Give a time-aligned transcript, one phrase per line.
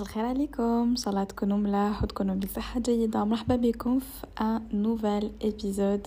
[0.00, 0.62] مساء الخير عليكم.
[0.62, 3.24] ان شاء الله تكونوا ملاح وتكونوا بصحة جيدة.
[3.24, 6.06] مرحبا بكم في une nouvelle épisode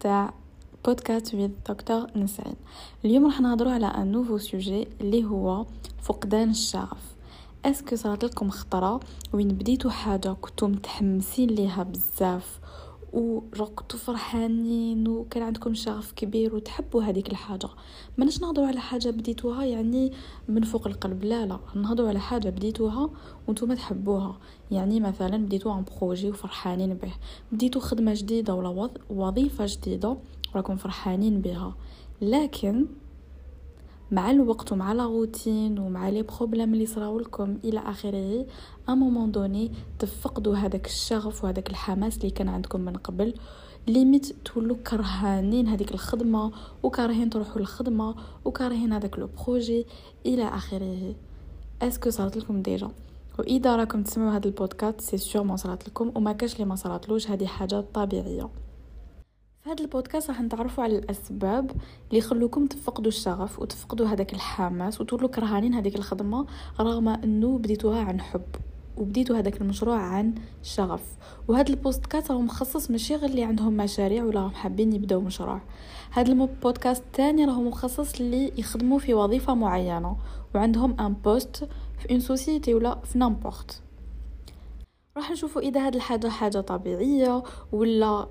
[0.00, 0.34] تاع
[0.84, 2.56] podcast with doctor نسعين
[3.04, 5.66] اليوم راح نهضروا على un nouveau sujet اللي هو
[6.02, 7.14] فقدان الشغف.
[7.64, 9.00] est-ce que صارت لكم خطرة
[9.32, 12.58] وين بديتوا حاجة كنتم متحمسين ليها بزاف
[13.14, 17.68] ورقتوا فرحانين وكان عندكم شغف كبير وتحبوا هذيك الحاجة.
[18.18, 20.12] ما نهضروا على حاجة بديتوها يعني
[20.48, 21.24] من فوق القلب.
[21.24, 23.10] لا لا نهضروا على حاجة بديتوها
[23.48, 24.38] وأنتم تحبوها.
[24.70, 27.12] يعني مثلا بديتوا un projet وفرحانين به.
[27.52, 30.16] بديتوا خدمة جديدة ولا وظيفة جديدة
[30.54, 31.74] وراكم فرحانين بها.
[32.22, 32.86] لكن
[34.14, 38.46] مع الوقت ومع la routine ومع les problèmes اللي صراو لكم إلى آخره.
[38.88, 43.34] à un moment donné تفقدوا هذاك الشغف وهذاك الحماس اللي كان عندكم من قبل.
[43.88, 48.14] limite تولوا كرهانين هذيك الخدمة وكارهين تروحوا للخدمة
[48.44, 49.86] وكارهين هذاك le projet
[50.26, 51.14] إلى آخره.
[51.82, 52.90] est-ce que صارت لكم déjà
[53.38, 56.12] وإذا راكم تسمعوا هذا البودكاست سي ما صارت لكم.
[56.14, 58.48] وما كاش لي ما صارتلوش هذه حاجة طبيعية.
[59.64, 65.28] في هذا البودكاست راح نتعرفوا على الأسباب اللي يخلوكم تفقدوا الشغف وتفقدوا هذاك الحماس وتولوا
[65.28, 66.46] كرهانين هذيك الخدمة
[66.80, 68.42] رغم إنه بديتوها عن حب
[68.96, 71.02] وبديتوا هذاك المشروع عن شغف.
[71.48, 75.60] وهذا البودكاست راهو مخصص ماشي غير اللي عندهم مشاريع ولا راهم حابين يبداو مشروع.
[76.10, 80.16] هذا البودكاست الثاني راهو مخصص اللي يخدموا في وظيفة معينة
[80.54, 81.68] وعندهم un poste
[81.98, 83.82] في une société ولا في n'importe
[85.16, 88.26] راح نشوفوا إذا هذه الحاجة حاجة طبيعية ولا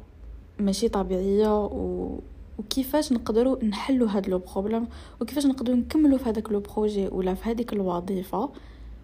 [0.59, 2.20] ماشي طبيعية و...
[2.58, 4.88] وكيفاش نقدروا نحلوا هذا le problème
[5.22, 8.50] وكيفاش نقدروا نكملوا في هذاك le projet ولا في هذيك الوظيفة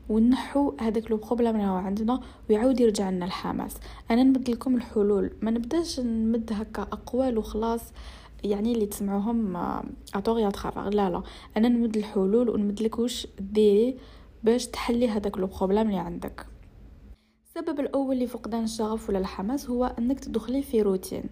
[0.10, 3.76] ونحو هذاك le problème اللي هو عندنا ويعاود يرجع لنا الحماس.
[4.12, 5.32] أنا نمد لكم الحلول.
[5.42, 7.82] ما نبداش نمد هكا أقوال وخلاص
[8.44, 9.56] يعني اللي تسمعوهم
[10.16, 11.24] à tort et à travers لا لا.
[11.58, 13.98] أنا نمد الحلول ونمد لك واش ديري
[14.44, 16.46] باش تحلي هذاك le problème اللي عندك.
[17.60, 21.24] السبب الأول لفقدان الشغف ولا الحماس هو أنك تدخلي في روتين.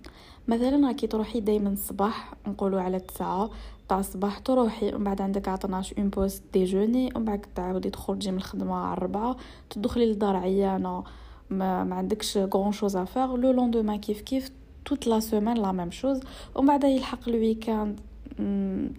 [0.47, 3.49] مثلا راكي تروحي دائما الصباح نقولوا على التسعة
[3.89, 8.37] تاع الصباح تروحي ومن بعد عندك عطناش une pause déjeuner ومن بعد تعاودي تخرجي من
[8.37, 9.37] الخدمة على الربعة
[9.69, 11.03] تدخلي للدار عيانة
[11.49, 14.51] ما, ما عندكش grande chose à faire le lendemain كيف كيف
[14.85, 16.19] toute la semaine la même chose
[16.55, 17.99] ومن بعد يلحق ال week-end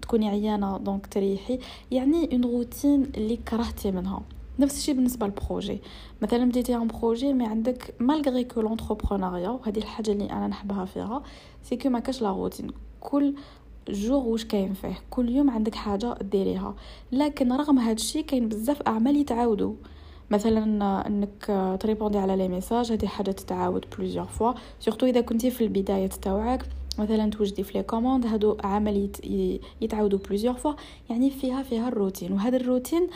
[0.03, 1.59] تكوني عيانة donc تريحي.
[1.91, 4.23] يعني une routine اللي كرهتي منها.
[4.59, 5.81] نفس الشيء بالنسبة لل projet.
[6.23, 11.23] مثلا بديتي un projet mais عندك malgré que l'entrepreneuriat وهذه الحاجة اللي أنا نحبها فيها
[11.63, 12.71] c'est que ما كاش la routine.
[13.01, 13.35] كل
[13.89, 16.75] jour واش كاين فيه كل يوم عندك حاجة ديريها.
[17.13, 19.75] لكن رغم هذا الشيء كاين بزاف أعمال يتعاودوا.
[20.31, 25.65] مثلا إنك تريبوندي على les messages هذه حاجة تتعاود plusieurs fois surtout إذا كنتي في
[25.65, 26.67] البداية تاوعك
[26.99, 29.11] مثلا توجدي في les commandes هادو عمل
[29.81, 30.73] يتعاودوا plusieurs fois
[31.11, 32.33] يعني فيها فيها الروتين.
[32.33, 33.07] وهذا الروتين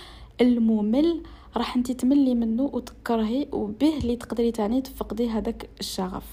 [0.40, 1.22] الممل
[1.56, 6.24] راح انت تملي منه وتكرهي وبه اللي تقدري تاني تفقدي هذاك الشغف.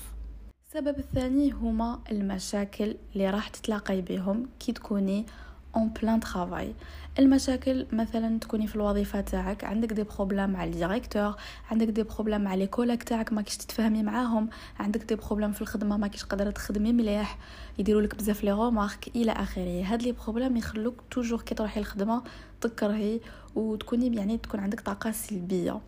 [0.68, 5.26] السبب الثاني هما المشاكل اللي راح تتلاقي بهم كي تكوني
[5.75, 6.74] en plein travail
[7.19, 11.35] المشاكل مثلا تكوني في الوظيفة تاعك عندك des problèmes مع ال directeur
[11.72, 14.50] عندك des problèmes مع les collègues تاعك ما كيش تتفاهمي معاهم
[14.80, 17.38] عندك des problèmes في الخدمة ما كيش قادرة تخدمي مليح
[17.80, 19.84] يديروا لك بزاف les remarques إلى آخره.
[19.84, 22.24] هاد les problèmes يخلوك toujours كي تروحي الخدمة
[22.62, 23.19] تكرهي
[23.56, 25.80] وتكوني يعني تكون عندك طاقة سلبية.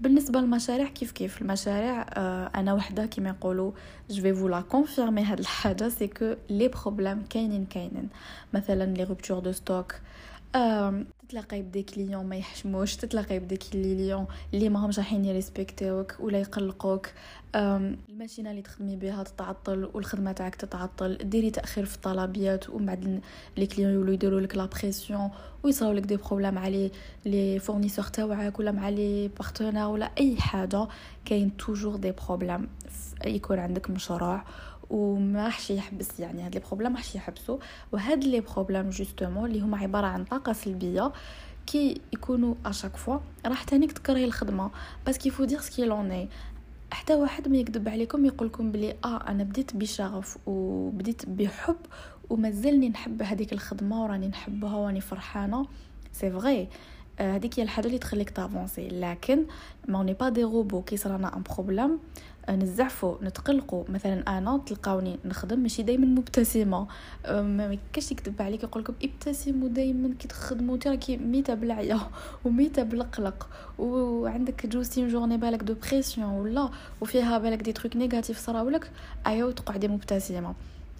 [0.00, 3.72] بالنسبة للمشاريع كيف كيف؟ المشاريع آه أنا وحدة كيما يقولوا
[4.10, 8.08] je vais vous la confirmer هاد الحاجة c'est que les problèmes كاينين كاينين.
[8.54, 9.94] مثلا les ruptures de stock
[11.28, 16.16] تتلاقاي ب des clients ما يحشموش تتلاقاي ب des clients اللي ما همش رايحين يريسبكتوك
[16.20, 17.08] ولا يقلقوك.
[17.54, 21.18] الماشينة اللي تخدمي بها تتعطل والخدمة تاعك تتعطل.
[21.18, 23.20] ديري تأخير في الطلبيات ومن بعد
[23.56, 24.68] les clients يولوا يديروا لك لا
[25.62, 26.90] ويصراو لك des problèmes على
[27.24, 30.88] les fournisseurs تاعك ولا مع les partenaires ولا أي حاجة.
[31.24, 32.68] كاين toujours des problèmes
[33.26, 34.44] يكون عندك مشروع
[34.90, 37.58] وما راحش يحبس يعني هاد les problèmes راحش يحبسوا
[37.92, 41.12] وهاد les problèmes justement اللي هما عبارة عن طاقة سلبية
[41.66, 44.70] كي يكونوا à chaque fois راح تانيك تكرهي الخدمة.
[45.06, 46.28] parce qu'il faut dire ce qu'il en est
[46.90, 51.76] حتى واحد ما يكذب عليكم يقول لكم بلي آه أنا بديت بشغف وبديت بحب
[52.30, 55.66] ومازلني نحب هذيك الخدمة وراني نحبها وراني فرحانة.
[56.12, 56.68] c'est vrai
[57.20, 58.88] هذيك هي الحاجة اللي تخليك تافونسي.
[58.88, 59.44] لكن
[59.88, 61.98] mais on est pas des robots كي صرانا un problème
[62.50, 66.86] نزعفوا نتقلقوا مثلا أنا تلقاوني نخدم ماشي دائما مبتسمة.
[67.28, 72.00] ما كاش يكذب عليك يقول لكم ابتسموا دائما كي تخدموا انت راكي ميتة بالعيا
[72.44, 73.48] وميتة بالقلق
[73.78, 76.68] وعندك juste une journée بالك de pression ولا
[77.00, 78.90] وفيها بالك des trucs négatifs صراولك.
[79.26, 80.54] أيوا تقعدي مبتسمة.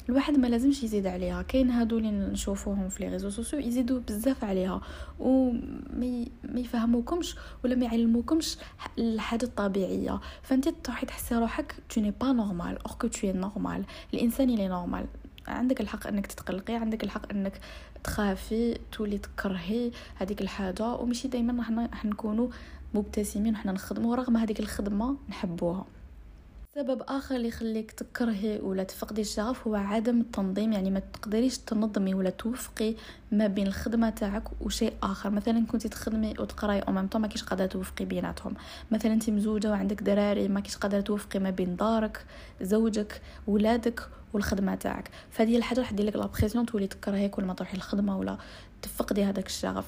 [0.09, 1.43] الواحد ما لازمش يزيد عليها.
[1.43, 4.81] كاين هادو اللي نشوفوهم في les réseaux sociaux يزيدوا بزاف عليها.
[5.19, 8.59] وما ما يفهموكمش ولا ما يعلموكمش
[8.99, 10.21] الحاجة الطبيعية.
[10.43, 15.07] فانت تروحي تحسي روحك tu n'es pas normale alors que t'es normale الإنسان اللي normal
[15.49, 17.61] عندك الحق إنك تتقلقي عندك الحق إنك
[18.05, 20.95] تخافي تولي تكرهي هذيك الحاجة.
[20.95, 22.49] ومشي دائما راح نكونوا
[22.95, 25.87] مبتسمين وحنا نخدموا رغم هذيك الخدمة نحبوها.
[26.77, 30.73] سبب آخر اللي يخليك تكرهي ولا تفقدي الشغف هو عدم التنظيم.
[30.73, 32.95] يعني ما تقدريش تنظمي ولا توفقي
[33.33, 35.31] ما بين الخدمة تاعك وشيء آخر.
[35.31, 38.55] مثلا كنتي تخدمي وتقراي ou même ما كيش قادرة توفقي بيناتهم.
[38.91, 42.25] مثلا انت مزوجة وعندك دراري ما كيش قادرة توفقي ما بين دارك
[42.63, 45.11] زوجك ولادك والخدمة تاعك.
[45.31, 48.39] فهذه الحاجة راح دير لك la pression تولي تكرهي كل ما تروحي الخدمة ولا
[48.83, 49.85] تفقدي هذاك الشغف.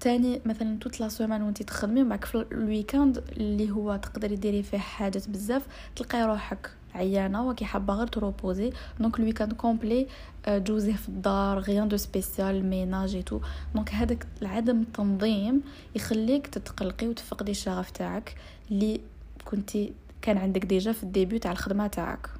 [0.00, 4.78] تاني مثلا toute la semaine تخدمي معك في ال week-end اللي هو تقدري ديري فيه
[4.78, 8.72] حاجات بزاف تلقاي روحك عيانة وكي حابة غير تروبوزي.
[9.00, 10.06] donc ال week-end complet
[10.48, 13.40] جوزيه في الدار rien de spécial ménage tout.
[13.74, 15.62] donc هذاك العدم التنظيم
[15.94, 18.34] يخليك تتقلقي وتفقدي الشغف تاعك
[18.70, 19.00] اللي
[19.44, 19.92] كنتي
[20.22, 22.30] كان عندك déjà في ال début تاع الخدمة تاعك.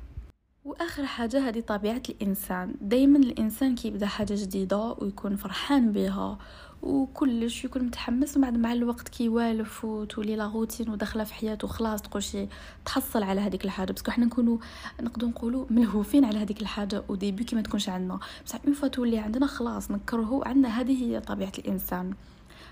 [0.64, 2.74] وآخر حاجة هذه طبيعة الإنسان.
[2.80, 6.38] دائما الإنسان كيبدأ حاجة جديدة ويكون فرحان بها
[6.84, 12.46] وكلش يكون متحمس وبعد مع الوقت كيوالف وتولي la routine وداخلة في حياته خلاص تقولشي
[12.84, 13.92] تحصل على هذيك الحاجة.
[13.93, 14.58] parce que حنا نكونوا
[15.00, 18.19] نقدروا نقولوا ملهوفين على هذيك الحاجة و depuis كي ما تكونش عندنا.
[18.46, 22.14] بصح une fois تولي عندنا خلاص نكرهو عندنا هذه هي طبيعة الإنسان.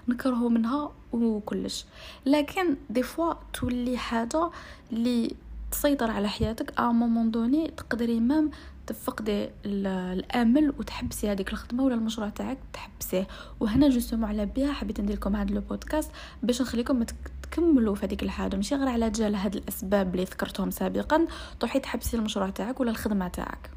[0.08, 1.84] نكرهو منها وكلش.
[2.26, 4.50] لكن des fois تولي حاجة
[4.92, 5.34] اللي
[5.70, 8.50] تسيطر على حياتك à un moment donné تقدري même
[8.86, 13.28] تفقدي الأمل وتحبسي هذيك الخدمة ولا المشروع تاعك تحبسيه.
[13.60, 16.10] وهنا justement على بها حبيت ندير لكم هذا البودكاست
[16.42, 17.04] باش نخليكم
[17.42, 18.56] تكملوا في هذيك الحاجة.
[18.56, 21.26] ماشي غير على جال هاد الأسباب اللي ذكرتهم سابقا.
[21.60, 23.70] تروحي تحبسي المشروع تاعك ولا الخدمة تاعك.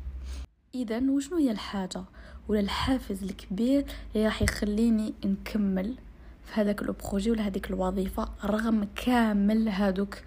[0.75, 2.03] اذا وشنو هي الحاجة
[2.47, 3.85] ولا الحافز الكبير
[4.15, 5.95] اللي راح يخليني نكمل
[6.45, 10.17] في هذاك ال projet ولا هذيك الوظيفة رغم كامل هادوك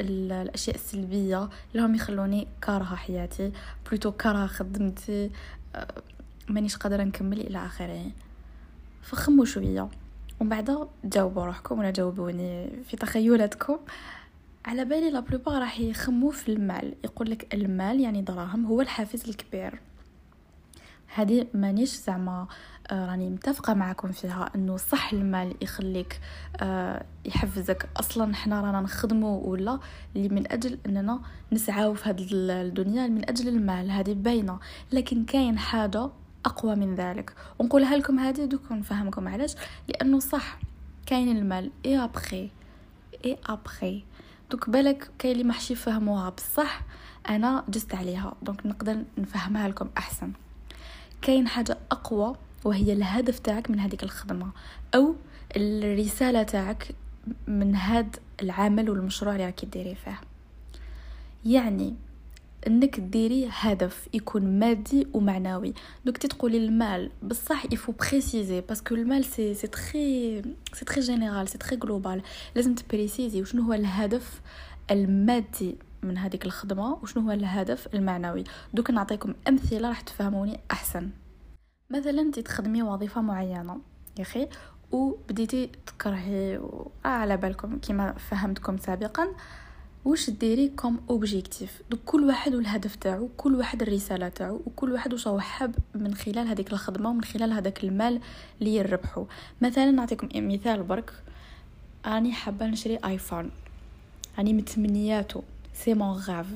[0.00, 3.52] الأشياء السلبية اللي هم يخلوني كارهة حياتي
[3.86, 5.30] plutôt كارهة خدمتي
[5.74, 6.02] آه،
[6.48, 8.10] مانيش قادرة نكمل إلى آخره.
[9.02, 9.88] فخموا شوية.
[10.40, 13.78] ومن بعد جاوبوا روحكم ولا جاوبوني في تخيلاتكم.
[14.64, 16.94] على بالي لا راح يخموا في المال.
[17.04, 19.80] يقول لك المال يعني دراهم هو الحافز الكبير.
[21.14, 22.48] هذه مانيش زعما آه،
[22.92, 26.20] راني متفقة معكم فيها إنه صح المال يخليك
[26.60, 27.88] آه، يحفزك.
[27.96, 29.78] أصلا حنا رانا نخدمو ولا
[30.16, 31.20] اللي من أجل إننا
[31.52, 34.58] نسعاو في هذه الدنيا من أجل المال هذه باينة.
[34.92, 36.10] لكن كاين حاجة
[36.44, 37.34] أقوى من ذلك.
[37.58, 39.54] ونقولها لكم هذه دوك نفهمكم علاش.
[39.88, 40.58] لأنه صح
[41.06, 41.70] كاين المال.
[41.86, 42.50] اي ابخي
[43.24, 44.04] اي ابخي
[44.50, 46.82] دوك بالك كاين اللي محشي فهموها بصح
[47.28, 48.34] أنا جست عليها.
[48.42, 50.32] donc نقدر نفهمها لكم أحسن.
[51.22, 54.50] كاين حاجة أقوى وهي الهدف تاعك من هذيك الخدمة
[54.94, 55.14] أو
[55.56, 56.94] الرسالة تاعك
[57.46, 60.20] من هاد العمل والمشروع اللي راكي ديري فيه.
[61.44, 61.94] يعني
[62.66, 65.74] إنك ديري هدف يكون مادي ومعنوي.
[66.04, 70.42] دوك تقولي المال بصح il faut préciser parce que المال c'est c'est très
[70.72, 72.22] c'est très général c'est très global
[72.54, 74.40] لازم ت préciser وشنو هو الهدف
[74.90, 78.44] المادي من هذيك الخدمة وشنو هو الهدف المعنوي.
[78.74, 81.10] دوك نعطيكم أمثلة راح تفهموني أحسن.
[81.90, 83.80] مثلا انت تخدمي وظيفة معينة
[84.18, 84.48] يا أخي
[84.92, 86.90] وبديتي تكرهي و...
[87.04, 89.28] آه على بالكم كما فهمتكم سابقا
[90.04, 95.12] واش ديري comme objectif دوك كل واحد والهدف تاعو كل واحد الرسالة تاعو وكل واحد
[95.12, 98.20] واش حاب من خلال هذيك الخدمة ومن خلال هذاك المال
[98.60, 99.26] اللي يربحو.
[99.62, 101.12] مثلا نعطيكم مثال برك
[102.06, 103.50] راني حابة نشري iPhone
[104.38, 105.42] راني متمنياتو.
[105.74, 106.46] c'est mon rêve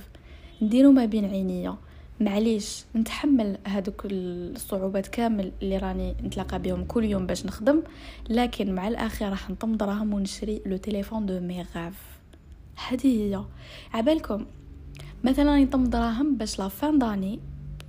[0.62, 1.76] نديرو ما بين عينيا.
[2.20, 7.82] معليش نتحمل هذوك الصعوبات كامل اللي راني نتلاقى بهم كل يوم باش نخدم
[8.30, 11.94] لكن مع الاخير راح نطم دراهم ونشري le téléphone de mes rêves.
[12.88, 13.44] هذه هي.
[13.94, 14.46] عبالكم
[15.24, 17.40] مثلا نطم دراهم باش la fin d'année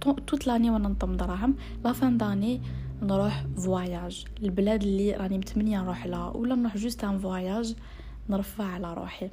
[0.02, 2.62] toute l'année وأنا نطم دراهم la fin d'année
[3.02, 4.26] نروح voyage.
[4.44, 7.76] البلاد اللي راني متمنية نروح لها ولا نروح juste un voyage
[8.30, 9.30] نرفع على روحي.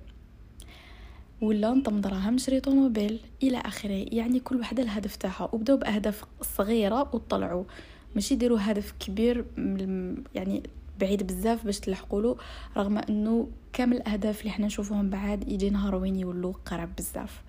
[1.43, 4.07] ولا نطم دراهم نشري طوموبيل؟ إلى آخره.
[4.13, 5.49] يعني كل وحدة الهدف تاعها.
[5.53, 7.65] وبداو بأهداف صغيرة وطلعوا.
[8.15, 9.45] ماشي ديروا هدف كبير
[10.35, 10.63] يعني
[11.01, 12.35] بعيد بزاف باش تلحقوا
[12.77, 17.43] رغم إنه كامل الأهداف اللي حنا نشوفوهم بعد يجي نهار وين يولوا قرب بزاف.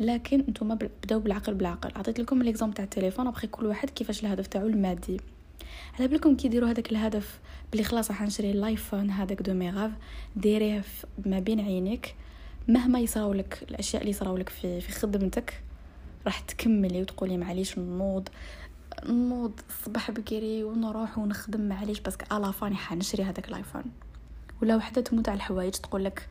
[0.00, 1.90] لكن نتوما بداو بالعقل بالعقل.
[1.96, 3.26] عطيت لكم l'exemple تاع التليفون.
[3.26, 5.20] أبخي كل واحد كيفاش الهدف تاعو المادي.
[5.98, 7.40] على بالكم كي ديروا هذاك الهدف
[7.72, 9.90] بلي خلاص راح نشري ال iPhone هذاك de mes rêves
[10.36, 10.84] ديريه
[11.26, 12.14] ما بين عينيك.
[12.68, 15.62] مهما يصراو لك الأشياء اللي يصراو لك في في خدمتك
[16.26, 18.28] راح تكملي وتقولي معليش نوض
[19.06, 23.82] نوض الصباح بكري ونروح ونخدم معليش parce que à la fin حنشري هذاك ال iPhone.
[24.62, 26.28] ولا وحدة تموت على الحوايج تقول لك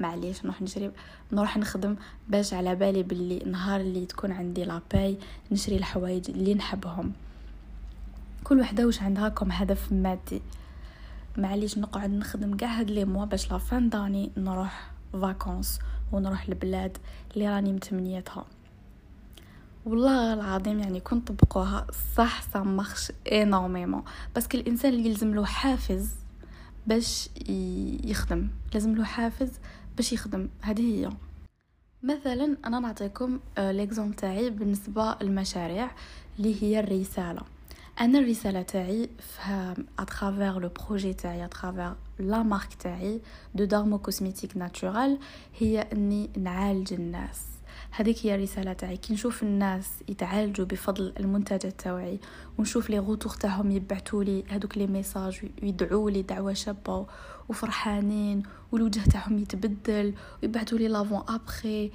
[0.00, 0.90] معليش نروح نشري
[1.32, 1.96] نروح نخدم
[2.28, 5.18] باش على بالي باللي نهار اللي تكون عندي la paye
[5.52, 7.12] نشري الحوايج اللي نحبهم.
[8.44, 10.42] كل وحدة واش عندها comme هدف مادي؟
[11.36, 15.78] معليش نقعد نخدم كاع هاد les mois باش la fin d'année نروح vacances
[16.12, 16.98] ونروح البلاد
[17.34, 18.44] اللي راني متمنيتها.
[19.86, 24.02] والله العظيم يعني كنت طبقوها صح ça marche énormément
[24.34, 26.10] parce que الانسان اللي يلزم له حافز
[26.86, 27.28] باش
[28.04, 28.48] يخدم.
[28.74, 29.50] لازم له حافز
[29.96, 30.48] باش يخدم.
[30.60, 31.10] هذه هي.
[32.02, 35.90] مثلا أنا نعطيكم l'exemple تاعي بالنسبة للمشاريع
[36.38, 37.42] اللي هي الرسالة.
[38.00, 43.20] أنا الرساله تاعي فها à travers le projet تاعي à travers la marque تاعي
[43.54, 45.18] de dermo cosmétique naturelle
[45.58, 47.40] هي إني نعالج الناس.
[47.90, 48.96] هذيك هي الرساله تاعي.
[48.96, 52.20] كي نشوف الناس يتعالجوا بفضل المنتجات تاعي
[52.58, 57.06] ونشوف les retours تاعهم يبعثوا لي هذوك les messages ويدعوا لي دعوة شابة
[57.48, 61.90] وفرحانين والوجه تاعهم يتبدل ويبعثوا لي l'avant après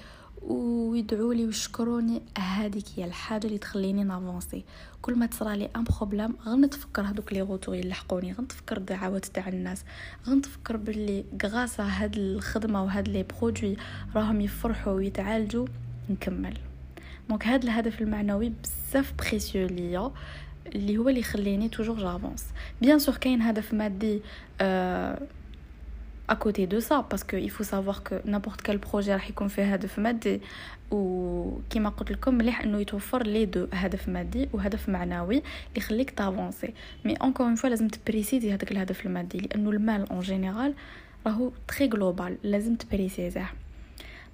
[0.48, 2.22] ويدعوا لي ويشكروني.
[2.38, 4.63] هذيك هي الحاجة اللي تخليني ن avancer.
[5.01, 9.84] كل ما تصرى لي un problème غنتفكر هذوك les retours يلحقوني غنتفكر الدعوات تاع الناس.
[10.27, 13.77] غنتفكر باللي grâce à هاد الخدمة وهاد les produits
[14.16, 15.68] راهم يفرحوا ويتعالجوا
[16.10, 16.58] نكمل.
[17.29, 20.12] donc هذا الهدف المعنوي بزاف précieux ليا
[20.75, 22.46] اللي هو اللي يخليني toujours j'avance.
[22.82, 24.22] bien sûr كاين هدف مادي
[24.62, 25.22] آه
[26.27, 29.48] à côté de ça parce que il faut savoir que n'importe quel projet راح يكون
[29.48, 30.41] فيه هدف مادي
[30.91, 36.17] وكما قلت لكم مليح إنه يتوفر لي deux هدف مادي وهدف معنوي اللي يخليك ت
[36.17, 36.74] avancer
[37.06, 40.74] mais encore une fois لازم ت préciser هذاك الهدف المادي لأنه المال en général
[41.25, 43.50] راهو très global لازم ت préciser ه.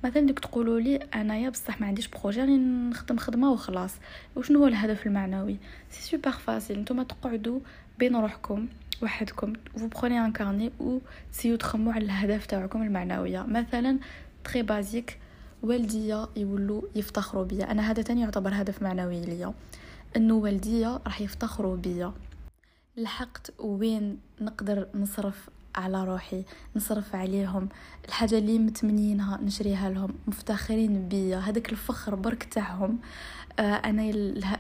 [0.04, 2.58] مثلا ديك تقولوا لي أنايا بصح ما عنديش بروجي راني
[2.90, 3.96] نخدم خدمة وخلاص
[4.36, 5.58] وشنو هو الهدف المعنوي؟
[5.90, 7.60] c'est super facile نتوما تقعدوا
[8.00, 8.68] بين روحكم.
[9.04, 10.72] وحدكم vous prenez un carnet
[11.34, 13.44] تسيو تخموا على الاهداف تاعكم المعنوية.
[13.44, 14.00] مثلا
[14.44, 15.20] très basique
[15.64, 17.72] والديا يولوا يفتخروا بيا.
[17.72, 19.54] أنا هذا تاني يعتبر هدف معنوي ليا.
[20.16, 22.14] إنه والديا راح يفتخروا بيا.
[22.98, 26.44] لحقت وين نقدر نصرف على روحي
[26.76, 27.70] نصرف عليهم.
[28.08, 31.38] الحاجة اللي متمنينها نشريها لهم مفتخرين بيا.
[31.38, 33.00] هذاك الفخر برك تاعهم.
[33.60, 34.04] آه أنا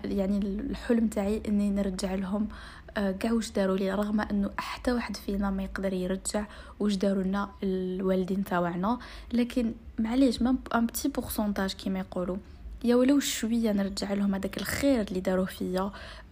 [0.05, 2.47] يعني الحلم تاعي إني نرجع لهم.
[2.95, 6.45] كاع واش داروا لي رغم إنه حتى واحد فينا ما يقدر يرجع
[6.79, 8.99] واش داروا لنا الوالدين تاعنا
[9.33, 12.37] لكن معليش ما ان بتي بورسونتاج كيما يقولوا.
[12.83, 15.91] يا ولو شوية نرجع لهم هذاك الخير اللي داروا فيا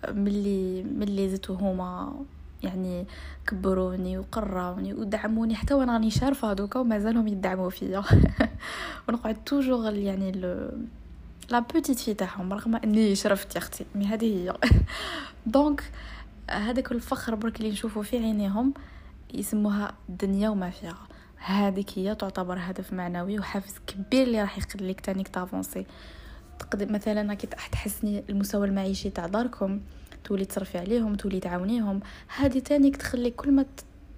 [0.10, 2.14] ملي ملي زدتو هما
[2.64, 3.06] يعني
[3.48, 8.04] كبروني وقراوني ودعموني حتى وأنا راني شارفة دوكا ومازالهم يدعموا فيا.
[9.08, 10.32] ونقعد toujours يعني
[11.52, 14.54] la petite fille تاعهم رغم إني شرفت يا أختي mais هذه هي.
[15.46, 15.84] donc
[16.58, 18.74] هذاك الفخر برك اللي نشوفه في عينيهم
[19.34, 21.08] يسموها الدنيا وما فيها.
[21.38, 25.86] هذيك هي تعتبر هدف معنوي وحافز كبير اللي راح يخليك تانيك ت avancer.
[26.60, 29.80] تقدر مثلا راكي تحسني المستوى المعيشي تاع داركم
[30.24, 32.00] تولي تصرفي عليهم تولي تعاونيهم
[32.38, 33.66] هذه تانيك تخليك كل ما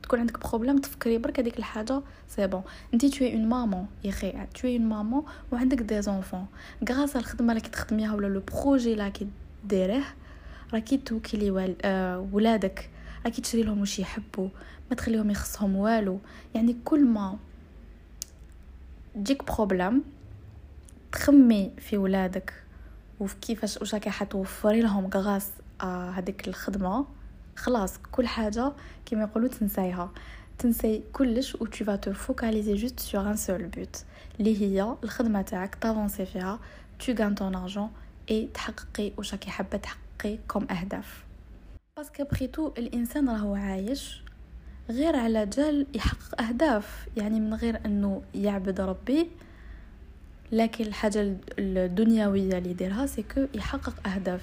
[0.03, 2.61] تكون عندك problème تفكري برك هذيك الحاجة c'est bon
[2.93, 6.45] انت t'es une maman ياخي t'es une maman وعندك des enfants
[6.89, 9.11] grâce الخدمة اللي تخدميها ولا le projet اللي
[9.63, 10.03] ديريه
[10.73, 11.75] راكي توكلي.
[11.81, 12.89] آه ولادك.
[13.25, 14.49] راكي تشري لهم واش يحبوا.
[14.89, 16.19] ما تخليهم يخصهم والو.
[16.55, 17.37] يعني كل ما
[19.15, 20.03] تجيك problème
[21.11, 22.53] تخمي في ولادك
[23.19, 25.49] وفي كيفاش واش راكي حتوفري لهم grâce
[25.81, 27.05] آه هذيك الخدمة
[27.55, 28.71] خلاص كل حاجة
[29.05, 30.11] كما يقولوا تنسايها.
[30.57, 34.03] تنسي كلش و tu vas te focaliser juste sur un seul but
[34.39, 36.59] اللي هي الخدمة تاعك t'avancer فيها
[37.03, 37.89] tu gagnes ton argent
[38.31, 40.02] et تحققي واش راكي حابة تحققي.
[40.47, 41.23] comme أهداف.
[41.97, 44.21] parce que بريتو الإنسان راهو عايش
[44.89, 47.07] غير على جال يحقق أهداف.
[47.17, 49.27] يعني من غير أنه يعبد ربي.
[50.51, 54.41] لكن الحاجة الدنيوية اللي يديرها c'est que يحقق أهداف.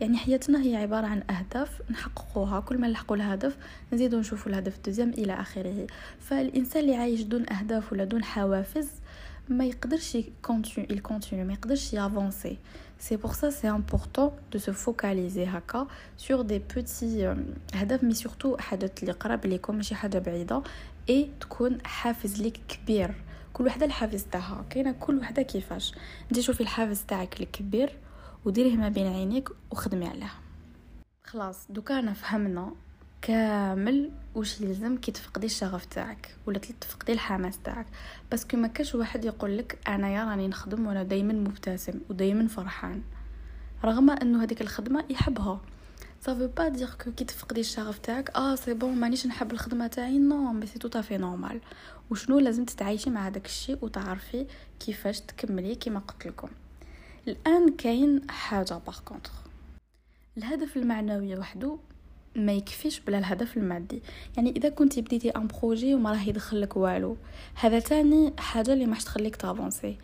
[0.00, 2.60] يعني حياتنا هي عبارة عن أهداف نحققوها.
[2.60, 3.56] كل ما نلحقوا الهدف
[3.92, 5.86] نزيدو نشوفوا الهدف ال deuxième إلى آخره.
[6.20, 8.88] فالإنسان اللي عايش دون أهداف ولا دون حوافز
[9.48, 10.16] ما يقدرش
[10.78, 12.58] ال continue ما يقدرش يavancer.
[13.02, 17.34] c'est pour ça c'est important de se focaliser هكا sur des petits
[17.74, 20.62] هدف mais surtout حاجات اللي قراب ليكم ماشي حاجة بعيده
[21.10, 23.14] اي تكون حافز ليك كبير
[23.52, 25.94] كل وحده الحافز تاعها كاينة كل وحده كيفاش
[26.30, 27.92] انت شوفي الحافز تاعك الكبير
[28.44, 30.32] وديريه ما بين عينيك وخدمي عليه
[31.24, 32.72] خلاص donc انا فهمنا
[33.22, 37.86] كامل وش يلزم كي تفقدي الشغف تاعك ولا تفقدي الحماس تاعك.
[38.30, 43.02] parce que ما كاش واحد يقول لك أنا راني نخدم وأنا دائما مبتسم ودائما فرحان
[43.84, 45.60] رغم أنه هذيك الخدمة يحبها.
[46.20, 49.86] ça veut pas dire que كي تفقدي الشغف تاعك آه c'est bon مانيش نحب الخدمة
[49.86, 51.60] تاعي non mais c'est tout à fait normal
[52.10, 54.46] وشنو لازم تتعايشي مع هذاك الشيء وتعرفي
[54.80, 56.48] كيفاش تكملي كيما قلت لكم.
[57.28, 59.32] الآن كاين حاجة par contre
[60.38, 61.78] الهدف المعنوي وحده
[62.36, 64.02] ما يكفيش بلا الهدف المادي.
[64.36, 67.16] يعني إذا كنتي بديتي un projet وما راه يدخل لك والو.
[67.54, 69.96] هذا تاني حاجة اللي ماش تخليك t'avancer.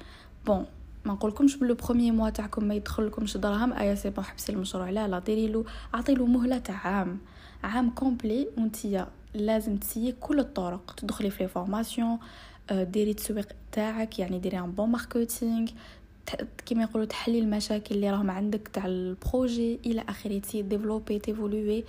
[0.47, 0.67] bon
[1.05, 3.73] ما نقولكمش بلي le premier mois تاعكم ما يدخلكمش دراهم.
[3.73, 4.91] أيا c'est bon حبسي المشروع.
[4.91, 7.19] لا لا ديري له اعطي له مهلة تاع عام.
[7.65, 10.95] عام complet وانتيا لازم tessayer كل الطرق.
[10.97, 12.19] تدخلي في les formations
[12.71, 15.69] آه، ديري التسويق تاعك يعني ديري un bon marketing
[16.67, 21.85] كيما يقولوا تحلي المشاكل اللي راهم عندك تاع ال projet إلى آخره tu développes t'évolues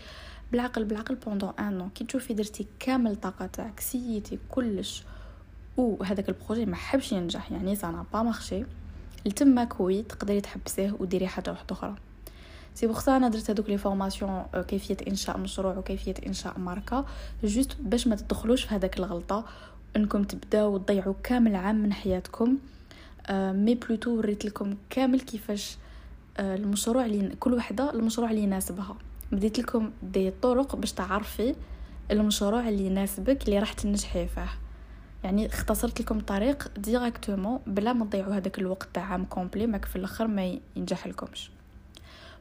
[0.51, 5.03] بالعقل بالعقل pendant un an كي تشوفي درتي كامل الطاقه تاعك سييتي كلش
[5.77, 8.63] وهذاك ال projet ما حبش ينجح يعني ça va pas marcher
[9.25, 11.95] لتما كوي تقدري تحبسيه وديري حاجة واحدة أخرى.
[12.75, 17.05] c'est pour أنا درت هذوك les formations كيفية إنشاء مشروع وكيفية إنشاء ماركة.
[17.43, 19.45] juste باش ما تدخلوش في هذاك الغلطة
[19.95, 22.57] أنكم تبداو تضيعوا كامل عام من حياتكم.
[23.31, 25.77] mais plutôt وريت لكم كامل كيفاش
[26.39, 28.95] المشروع اللي كل وحدة المشروع اللي يناسبها.
[29.31, 31.55] بديت لكم des طرق باش تعرفي
[32.11, 34.49] المشروع اللي يناسبك اللي راح تنجحي فيه.
[35.23, 39.95] يعني اختصرت لكم طريق directement بلا ما تضيعوا هذاك الوقت تاع عام complet ماك في
[39.95, 41.51] الأخر ما ينجح لكمش.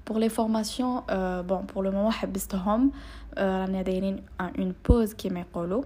[0.06, 1.00] pour les formations
[1.42, 2.92] bon pour le moment حبستهم
[3.38, 5.82] رانا دايرين une pause كيما يقولوا.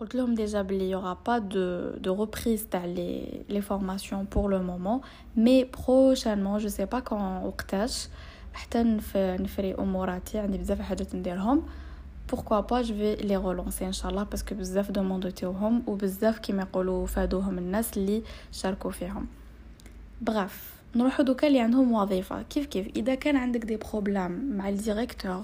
[0.00, 4.50] قلت لهم déjà بلي y aura pas de de reprise تاع les les formations pour
[4.50, 5.00] le moment
[5.36, 8.08] mais prochainement je sais pas quand وقتاش
[8.52, 11.62] حتى نفري اموراتي عندي بزاف حاجات نديرهم
[12.32, 16.62] pourquoi pas je vais les relancer ان شاء الله parce que بزاف demandيتوهم وبزاف كيما
[16.62, 19.26] يقولوا فادوهم الناس اللي شاركوا فيهم
[20.20, 24.75] بغاف نروحو donc اللي عندهم وظيفه كيف كيف اذا كان عندك des problèmes مع ال
[24.75, 25.42] directeur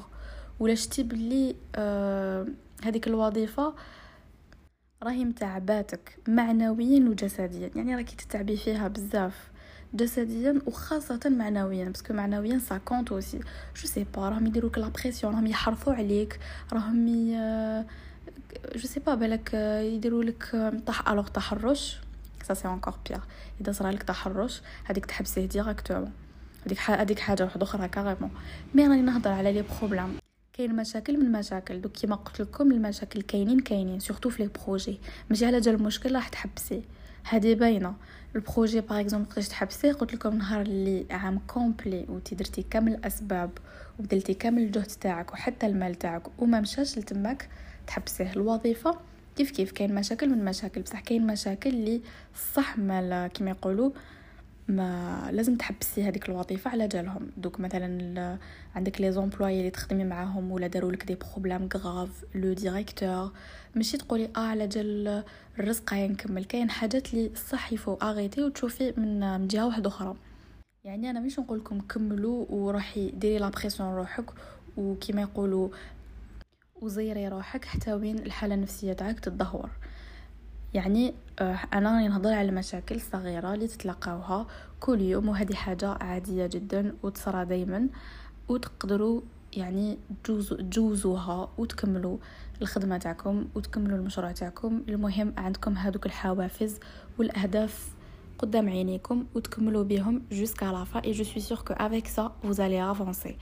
[0.61, 2.47] ولا شتي بلي آه
[2.85, 3.75] هذيك الوظيفه
[5.03, 7.71] راهي متعباتك معنويا وجسديا.
[7.77, 9.51] يعني راكي تتعبي فيها بزاف
[9.95, 13.39] جسديا وخاصة معنويا parce que معنويا ça compte aussi
[13.77, 16.41] je sais pas راهم يديروك la pression راهم يحرفوا عليك
[16.73, 17.07] راهم
[18.75, 19.55] je sais pas بالك
[19.95, 21.99] يديروا لك طح alors تحرش.
[22.49, 23.21] ça c'est encore pire
[23.61, 26.13] إذا صرا لك تحرش هذيك تحبسيه directement
[26.67, 28.31] هذيك هذيك حاجة واحدة أخرى carrément
[28.75, 30.13] mais راني نهضر على les problèmes
[30.59, 31.81] كاين مشاكل من مشاكل.
[31.81, 36.15] donc كيما قلت لكم المشاكل كاينين كاينين surtout في les projets ماشي على جال المشكل
[36.15, 36.83] راح تحبسيه
[37.25, 37.95] هذه باينة.
[38.37, 42.95] ال projet par exemple قداش تحبسيه قلت لكم نهار اللي عام complet و درتي كامل
[42.95, 43.51] الأسباب
[43.99, 47.49] وبذلتي كامل الجهد تاعك وحتى المال تاعك وما مشاش لتماك
[47.87, 48.33] تحبسيه.
[48.33, 48.99] الوظيفة
[49.37, 50.83] كيف كيف؟ كاين مشاكل من مشاكل.
[50.83, 52.01] بصح كاين مشاكل اللي
[52.55, 53.91] صح ما كيما يقولوا
[54.69, 57.31] ما لازم تحبسي هذيك الوظيفة على جالهم.
[57.37, 58.39] donc مثلا
[58.75, 63.33] عندك les employés اللي تخدمي معاهم ولا داروا لك des problèmes graves le directeur
[63.75, 65.25] ماشي تقولي آه على جال
[65.59, 70.17] الرزق نكمل كاين حاجات اللي صح يفو اغيتي وتشوفي من من جهة واحدة أخرى.
[70.85, 74.31] يعني أنا مش نقول لكم كملوا وروحي ديري la pression روحك
[74.77, 75.69] وكيما يقولوا
[76.83, 79.71] وزيري روحك حتى وين الحالة النفسية تاعك تتدهور.
[80.75, 84.47] يعني آه، أنا راني نهضر على مشاكل صغيرة اللي تتلقاوها
[84.81, 87.89] كل يوم وهذه حاجة عادية جدا وتصرى دائما
[88.49, 89.21] وتقدروا
[89.53, 92.17] يعني تجوزوا تجوزوها وتكملوا
[92.63, 94.83] الخدمة تاعكم وتكملوا المشروع تاعكم.
[94.89, 96.79] المهم عندكم هذوك الحوافز
[97.19, 97.89] والأهداف
[98.39, 102.97] قدام عينيكم وتكملوا بهم jusqu'à la fin et je suis sûre que avec ça allez
[102.97, 103.35] avancer.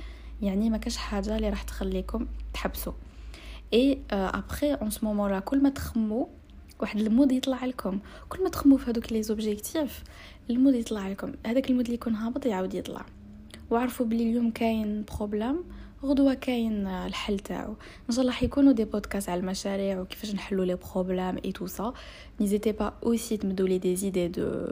[0.42, 2.92] يعني ما كاش حاجة اللي راح تخليكم تحبسوا.
[3.72, 6.28] et après en ce moment كل ما تخمو
[6.80, 7.98] واحد ال mood يطلع لكم.
[8.28, 10.02] كل ما تخمو في هذوك les objectifs
[10.50, 11.32] ال mood يطلع لكم.
[11.46, 13.06] هذاك ال mood اللي يكون هابط يعاود يطلع.
[13.70, 15.64] وعرفوا بلي اليوم كاين problème
[16.04, 17.74] غدوة كاين الحل تاعو.
[18.08, 21.92] إن شاء الله حيكونوا des podcasts على المشاريع وكيفاش نحلوا les problèmes et tout ça
[22.40, 24.66] n'hésitez pas aussi تمدوا les des idées de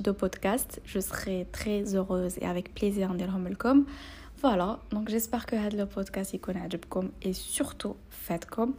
[0.00, 3.84] de podcast je serai très heureuse et avec plaisir نديرهم لكم
[4.36, 8.74] voilà donc j'espère que هذا le podcast يكون عجبكم et surtout فاتكم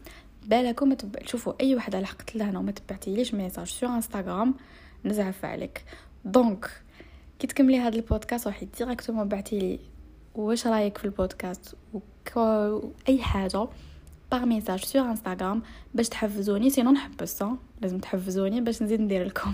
[0.47, 4.55] بالكم تبع شوفوا أي وحده لحقت لهنا وما تبعتيليش message sur Instagram
[5.05, 5.83] نزعف عليك.
[6.25, 6.69] donc
[7.39, 9.79] كي تكملي هذا البودكاست روحي directement بعتي لي
[10.35, 11.99] واش رايك في البودكاست و
[13.09, 13.67] أي حاجة
[14.31, 15.61] par message sur Instagram
[15.93, 16.69] باش تحفزوني.
[16.69, 17.43] sinon نحبس
[17.81, 19.53] لازم تحفزوني باش نزيد ندير لكم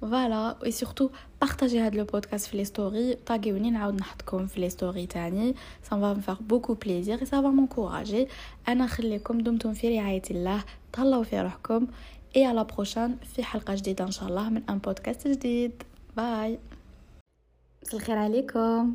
[0.00, 4.70] voilà et surtout partagez هاد le podcast في les stories طاڨيوني نعاود نحطكم في les
[4.70, 8.28] stories تاني ça va me faire beaucoup plaisir ça va m'encourager
[8.68, 11.86] أنا خليكم دمتم في رعايه الله تهلاو في روحكم
[12.36, 15.82] et à la prochaine في حلقه جديده ان شاء الله من un podcast جديد
[16.16, 16.58] bye
[17.82, 18.94] مساء الخير عليكم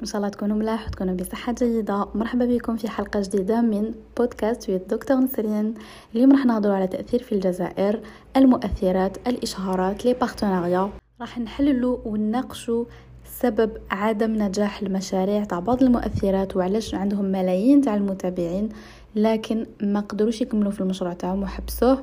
[0.00, 2.08] إن شاء الله تكونوا ملاح وتكونوا بصحة جيدة.
[2.14, 5.74] مرحبا بكم في حلقة جديدة من podcast with دكتور نسرين.
[6.14, 8.00] اليوم راح نهضروا على تأثير في الجزائر
[8.36, 12.84] المؤثرات الإشهارات les partenariats راح نحللوا ونناقشوا
[13.24, 18.68] سبب عدم نجاح المشاريع تاع بعض المؤثرات وعلاش عندهم ملايين تاع المتابعين
[19.16, 22.02] لكن ما قدروش يكملوا في المشروع تاعهم وحبسوه.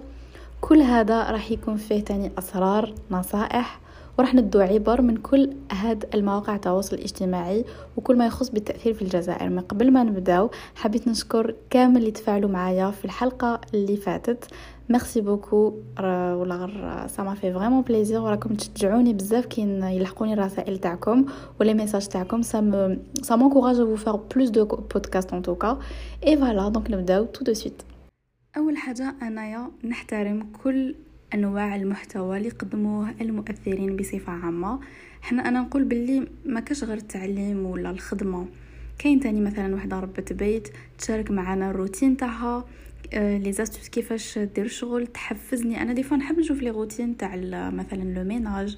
[0.62, 3.80] كل هذا راح يكون فيه تاني أسرار نصائح
[4.22, 7.66] وراح ندو عبر من كل هاد المواقع التواصل الاجتماعي
[7.98, 9.50] وكل ما يخص بالتأثير في الجزائر.
[9.50, 14.46] من قبل ما نبداو حبيت نشكر كامل اللي تفاعلوا معايا في الحلقة اللي فاتت.
[14.90, 15.74] merci beaucoup
[16.40, 21.26] ولا غير ça m'a fait vraiment plaisir وراكم تشجعوني بزاف كي يلحقوني الرسائل تاعكم
[21.60, 22.42] ولا messages تاعكم.
[22.42, 22.98] ça.
[23.22, 25.80] ça m'encourage à vous faire plus de podcasts en tout cas
[26.28, 27.82] et voilà donc نبداو tout de suite
[28.58, 30.96] أول حاجة أنايا نحترم كل
[31.34, 34.80] أنواع المحتوى اللي يقدموه المؤثرين بصفة عامة.
[35.22, 38.48] حنا أنا نقول باللي ما كاش غير التعليم ولا الخدمة.
[39.00, 40.68] كاين تاني مثلا وحدة ربة بيت
[40.98, 42.66] تشارك معنا الروتين تاعها
[43.14, 45.82] لي آه، astuces كيفاش دير الشغل تحفزني.
[45.82, 47.36] أنا des fois نحب نشوف les routines تاع
[47.70, 48.78] مثلا le ménage.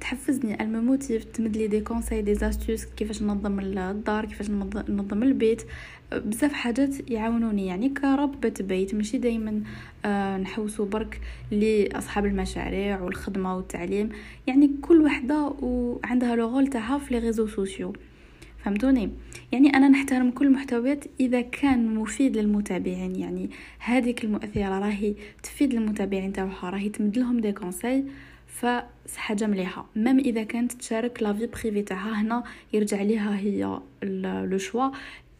[0.00, 5.62] تحفزني تموتيفي تمد لي des conseils des astuces كيفاش ننظم الدار كيفاش ننظم البيت.
[6.12, 7.66] بزاف حاجات يعاونوني.
[7.66, 9.62] يعني كربة بيت ماشي دايما
[10.04, 14.08] آه نحوسو برك لأصحاب المشاريع والخدمة والتعليم.
[14.46, 17.92] يعني كل وحدة وعندها le rôle تاعها في les réseaux sociaux
[18.64, 19.10] فهمتوني؟
[19.52, 26.32] يعني أنا نحترم كل المحتويات إذا كان مفيد للمتابعين يعني هذيك المؤثرة راهي تفيد المتابعين
[26.32, 28.04] تاعها راهي تمد لهم des conseils
[28.46, 29.86] فحاجه مليحة.
[29.96, 33.80] même إذا كانت تشارك la vie privée تاعها هنا يرجع ليها هي
[34.46, 34.90] le choix.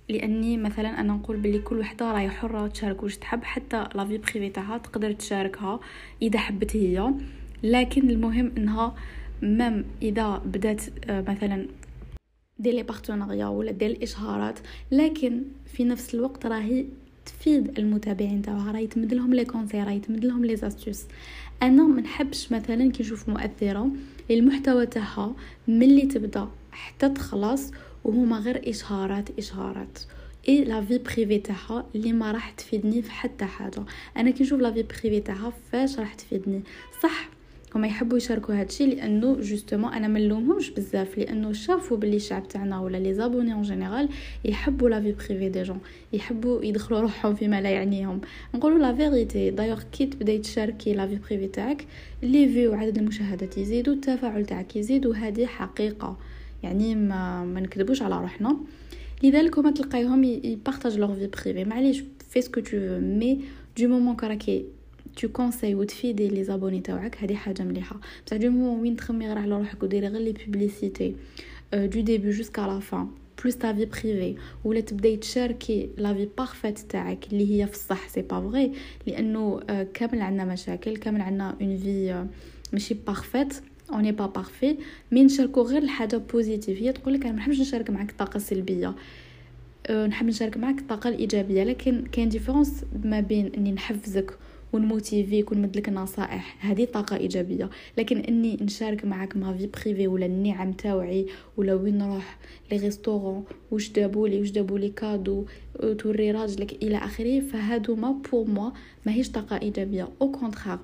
[0.08, 4.18] لأني مثلا أنا نقول بلي كل وحدة راهي حرة تشارك واش تحب حتى la vie
[4.18, 5.80] privée تاعها تقدر تشاركها
[6.22, 7.12] إذا حبت هي.
[7.62, 8.94] لكن المهم إنها
[9.42, 11.66] même إذا بدات آه، مثلا
[12.60, 14.58] دير les partenariats ولا دير الإشهارات
[14.90, 16.86] لكن في نفس الوقت راهي
[17.26, 21.04] تفيد المتابعين تاعها راهي تمد لهم les conseils راهي تمد لهم les astuces.
[21.62, 23.90] أنا ما نحبش مثلا كي نشوف مؤثرة
[24.30, 25.34] المحتوى تاعها
[25.68, 27.70] ملي تبدا حتى تخلص
[28.04, 29.98] وهما غير إشهارات إشهارات.
[30.48, 33.84] et la vie privée تاعها اللي ما راح تفيدني في حتى حاجة.
[34.16, 36.62] أنا كي نشوف la vie privée تاعها فاش راح تفيدني؟
[37.02, 37.28] صح
[37.74, 42.80] هما يحبوا يشاركوا هادشي لأنه justement أنا ما نلومهمش بزاف لأنه شافوا باللي الشعب تاعنا
[42.80, 44.08] ولا les abonnés en général
[44.44, 45.78] يحبوا la vie privée des gens
[46.12, 48.20] يحبوا يدخلوا روحهم فيما لا يعنيهم.
[48.54, 51.86] نقولوا la vérité d'ailleurs كي تبداي تشاركي la vie privée تاعك؟
[52.22, 56.16] les vues وعدد المشاهدات يزيدوا التفاعل تاعك يزيد وهذه حقيقة.
[56.62, 58.56] يعني ما ما نكذبوش على روحنا.
[59.22, 63.40] لذلك هما تلقايهم يبارطاجو leur vie privée معليش fais ce que tu veux
[63.78, 64.64] du moment que راكي
[65.20, 68.00] تكونسي وتفيدي les abonnés تاعك هذه حاجة مليحة.
[68.26, 71.14] بصح du moment وين تخمي غير على روحك وديري غير les publicités
[71.72, 73.08] du début jusqu'à la fin
[73.42, 78.08] plus ta vie privée ولا تبدأي تشاركي la vie parfaite تاعك اللي هي في الصح.
[78.08, 78.72] سي با فغي
[79.06, 79.60] لأنه
[79.94, 82.26] كامل عندنا مشاكل كامل عندنا une vie
[82.72, 83.54] ماشي parfaite
[83.92, 84.76] on est pas parfait
[85.12, 88.94] mais نشاركو غير الحاجة positive هي تقول لك أنا ما نحبش نشارك معاك الطاقه السلبيه
[89.86, 91.64] أه نحب نشارك معاك الطاقه الإيجابية.
[91.64, 94.38] لكن كاين différence ما بين إني نحفزك
[94.72, 96.66] ونموتيفيك ونمدلك النصائح.
[96.66, 97.70] هذه طاقة إيجابية.
[97.98, 102.38] لكن إني نشارك معاك ma vie privée ولا النعم تاوعي ولا وين نروح
[102.72, 105.44] les restaurants واش دابولي واش دابولي cadeau
[105.98, 108.70] توري راجلك إلى آخره فهادو mais pour moi
[109.06, 110.08] ماهيش طاقة إيجابية.
[110.22, 110.78] au contraire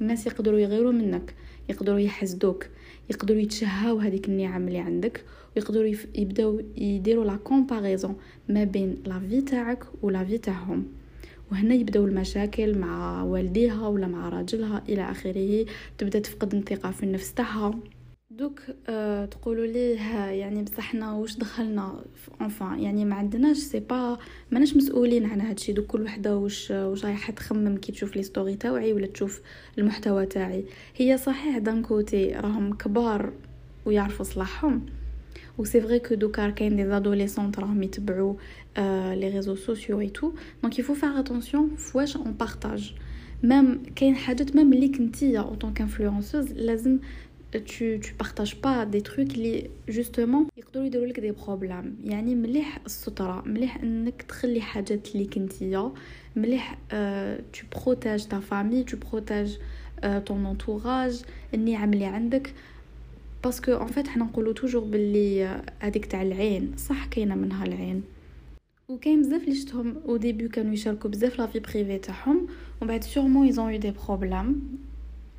[0.00, 1.34] الناس يقدروا يغيروا منك
[1.68, 2.66] يقدروا يحسدوك
[3.10, 5.24] يقدروا يتشهاو هذيك النعم اللي عندك
[5.56, 8.16] ويقدروا يبداو يديروا la comparaison
[8.48, 10.86] ما بين la vie تاعك و la vie تاعهم.
[11.52, 15.66] وهنا يبداو المشاكل مع والديها ولا مع راجلها إلى آخره.
[15.98, 17.78] تبدأ تفقد الثقة في النفس تاعها.
[18.30, 19.94] donc أه تقولوا لي
[20.38, 22.04] يعني بصح حنا واش دخلنا؟
[22.40, 24.18] enfin يعني ما عندناش c'est pas
[24.50, 28.56] ماناش مسؤولين على هادشي donc كل وحدة واش واش رايحة تخمم كي تشوف les stories
[28.56, 29.40] تاوعي ولا تشوف
[29.78, 30.64] المحتوى تاعي.
[30.96, 33.32] هي صحيح d'un côté راهم كبار
[33.86, 34.86] ويعرفوا صلاحهم
[35.58, 38.34] و c'est vrai que donc كاين des adolescentes راهم يتبعوا
[39.14, 42.94] les réseaux sociaux et tout donc il faut faire attention فواش on partage
[43.42, 46.98] même كاين حاجات même اللي كنتيا en tant qu'influenceuse لازم
[47.56, 52.78] tu tu partages pas des trucs اللي justement يقدروا يديروا لك des problèmes يعني مليح
[52.86, 55.92] الستره مليح انك تخلي حاجات اللي كنتيا
[56.36, 56.78] مليح
[57.52, 59.58] tu protèges ta famille tu protèges
[60.26, 61.22] ton entourage
[61.54, 62.54] النعم اللي عندك
[63.44, 68.02] parce que en fait حنا نقولوا toujours باللي هذيك تاع العين صح كاينة منها العين
[68.88, 72.46] وكاين بزاف اللي شفتهم au début كانوا يشاركوا بزاف la vie privée تاعهم
[72.80, 74.78] ومن بعد sûrement ils ont eu des problèmes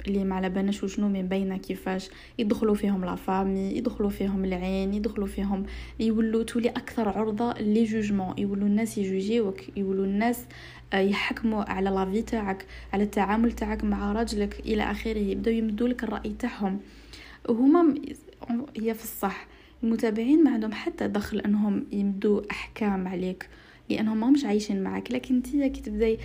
[0.08, 2.10] اللي ما على بالناش وشنو من باينه كيفاش
[2.40, 5.66] يدخلوا فيهم la famille يدخلوا فيهم العين يدخلوا فيهم
[6.00, 10.46] يولوا تولي أكثر عرضه les jugements يولوا الناس يجوجيوك يولوا الناس
[10.94, 16.04] يحكموا على la vie تاعك على التعامل تاعك مع راجلك إلى اخره يبداو يمدوا لك
[16.04, 16.80] الراي تاعهم
[17.50, 17.96] وهما
[18.78, 19.48] هي في الصح
[19.84, 23.50] المتابعين ما عندهم حتى دخل انهم يمدوا احكام عليك
[23.90, 25.12] لانهم ما مش عايشين معك.
[25.12, 26.18] لكن انت كي تبداي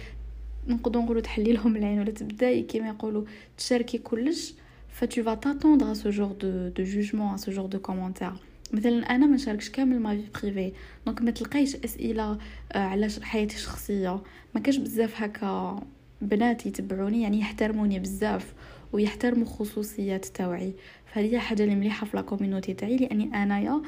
[0.68, 3.24] نقدروا نقولوا تحلي لهم العين ولا تبداي كيما يقولوا
[3.57, 4.55] تشاركي كلش
[4.88, 8.32] ف tu vas t'attendre ce genre de de jugements ce genre de commentaires
[8.72, 10.72] مثلا أنا ما نشاركش كامل ma vie privée
[11.06, 12.38] donc ما تلقايش أسئلة
[12.74, 14.22] على حياتي الشخصية.
[14.55, 15.83] ما كاش بزاف هكا
[16.22, 18.55] بنات يتبعوني يعني يحترموني بزاف
[18.92, 20.72] ويحترموا خصوصيات تاوعي
[21.14, 23.83] فهذه حاجة اللي مليحة في la communauté تاعي؟ لأني أنايا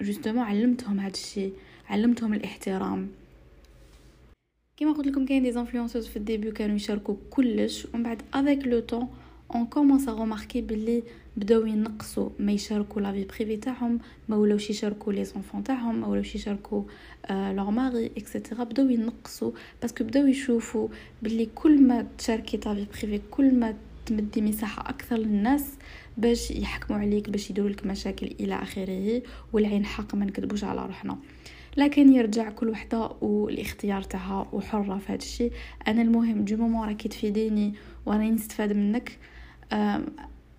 [0.00, 1.52] justement علمتهم هذا الشيء
[1.88, 3.08] علمتهم الاحترام.
[4.76, 8.66] كما قلت لكم كاين des influenceuses في ال début كانوا يشاركوا كلش ومن بعد avec
[8.66, 9.08] le temps
[9.54, 11.02] on commence à remarquer بلي
[11.36, 12.30] بداو ينقصوا.
[12.38, 16.82] ما يشاركوا la vie privée تاعهم ما ولاوش يشاركوا les enfants تاعهم ما ولاوش يشاركوا
[17.30, 20.88] leur mari et cetera بداو ينقصوا parce que بداو يشوفوا
[21.22, 23.74] بلي كل ما تشاركي ta vie privée كل ما
[24.06, 25.64] تمدي مساحة أكثر للناس
[26.16, 29.22] باش يحكموا عليك باش يديروا لك مشاكل إلى آخره
[29.52, 31.18] والعين حق ما نكذبوش على روحنا.
[31.76, 35.52] لكن يرجع كل وحدة والاختيار تاعها وحرة في هذا الشيء
[35.88, 37.74] أنا المهم du moment راكي تفيديني
[38.06, 39.18] وأنا نستفاد منك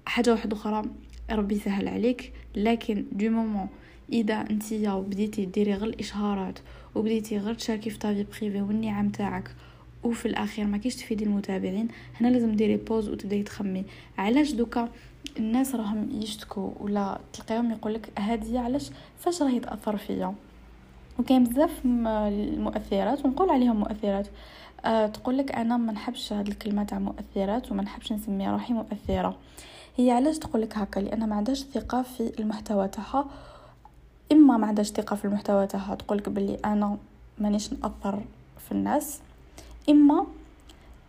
[0.05, 0.83] حاجة واحدة أخرى
[1.31, 2.33] ربي يسهل عليك.
[2.55, 3.67] لكن du moment
[4.13, 6.59] إذا انتيا بديتي ديري غير الإشهارات
[6.95, 9.55] وبديتي غير تشاركي في ta vie privée والنعم تاعك
[10.03, 11.87] وفي الاخير ما كيش تفيدي المتابعين
[12.21, 13.83] هنا لازم ديري بوز وتبداي تخمي.
[14.17, 14.91] علاش دوكا؟
[15.37, 20.33] الناس راهم يشتكوا ولا تلقاهم يقولك هادي علاش؟ فاش راهي تأثر فيا؟
[21.19, 24.27] وكاين بزاف المؤثرات ونقول عليهم مؤثرات.
[24.85, 29.37] أه تقول لك أنا ما نحبش هاد الكلمة تاع مؤثرات وما نحبش نسمي روحي مؤثرة.
[29.97, 33.25] هي علاش تقول لك هكا؟ لأن ما عندهاش ثقة في المحتوى تاعها.
[34.31, 36.97] إما ما عندهاش ثقة في المحتوى تاعها تقول لك بلي أنا
[37.39, 38.23] مانيش نأثر
[38.65, 39.19] في الناس.
[39.89, 40.25] إما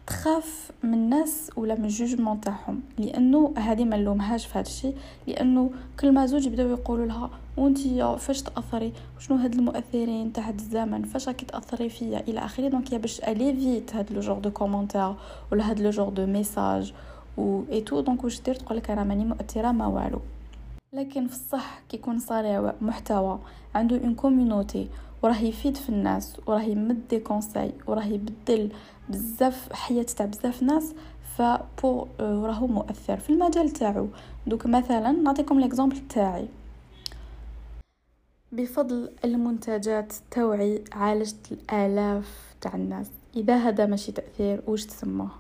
[0.06, 4.94] تخاف من الناس ولا من ال jugement تاعهم لأنه هذه ما نلومهاش في هذا الشيء
[5.26, 10.58] لأنه كل ما زوج يبداو يقولوا لها وانتي فاش تأثري؟ شنو هاد المؤثرين تاع هاد
[10.58, 12.68] الزمن؟ فاش راكي تأثري فيا؟ إلى آخره.
[12.68, 15.14] donc يا باش elle évite هاد le genre de commentaires
[15.52, 16.94] ولا هاد le genre de messages
[17.36, 20.20] و et tout donc واش دير؟ تقولك أنا ماني مؤثرة ما والو.
[20.92, 23.38] لكن في الصح يكون صانع محتوى
[23.74, 24.88] عنده une communauté
[25.22, 28.70] وراه يفيد في الناس وراه يمد des conseils وراه يبدل
[29.08, 30.94] بزاف حياة تاع بزاف ناس
[31.36, 34.08] فبو راهو مؤثر في المجال تاعو.
[34.46, 36.48] donc مثلا نعطيكم l'exemple تاعي.
[38.52, 43.06] بفضل المنتجات توعي عالجت الآلاف تاع الناس.
[43.36, 45.30] إذا هذا ماشي تأثير واش تسموه؟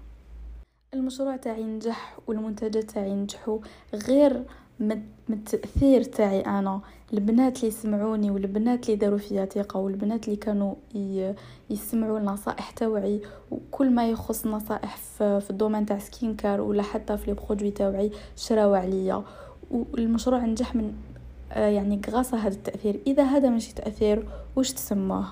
[0.94, 3.58] المشروع تاعي نجح والمنتجات تاعي نجحوا
[3.94, 4.44] غير
[4.80, 6.80] من التاثير تاعي أنا.
[7.12, 10.74] البنات اللي سمعوني والبنات اللي داروا فيا ثقه والبنات اللي كانوا
[11.70, 17.16] يسمعوا النصائح توعي وكل ما يخص نصائح في ال domaine تاع skin care ولا حتى
[17.16, 19.22] في les produits توعي شراو عليا.
[19.70, 20.94] والمشروع نجح من
[21.56, 23.00] يعني grâce à هذا التأثير.
[23.06, 25.26] إذا هذا ماشي تأثير وش تسموه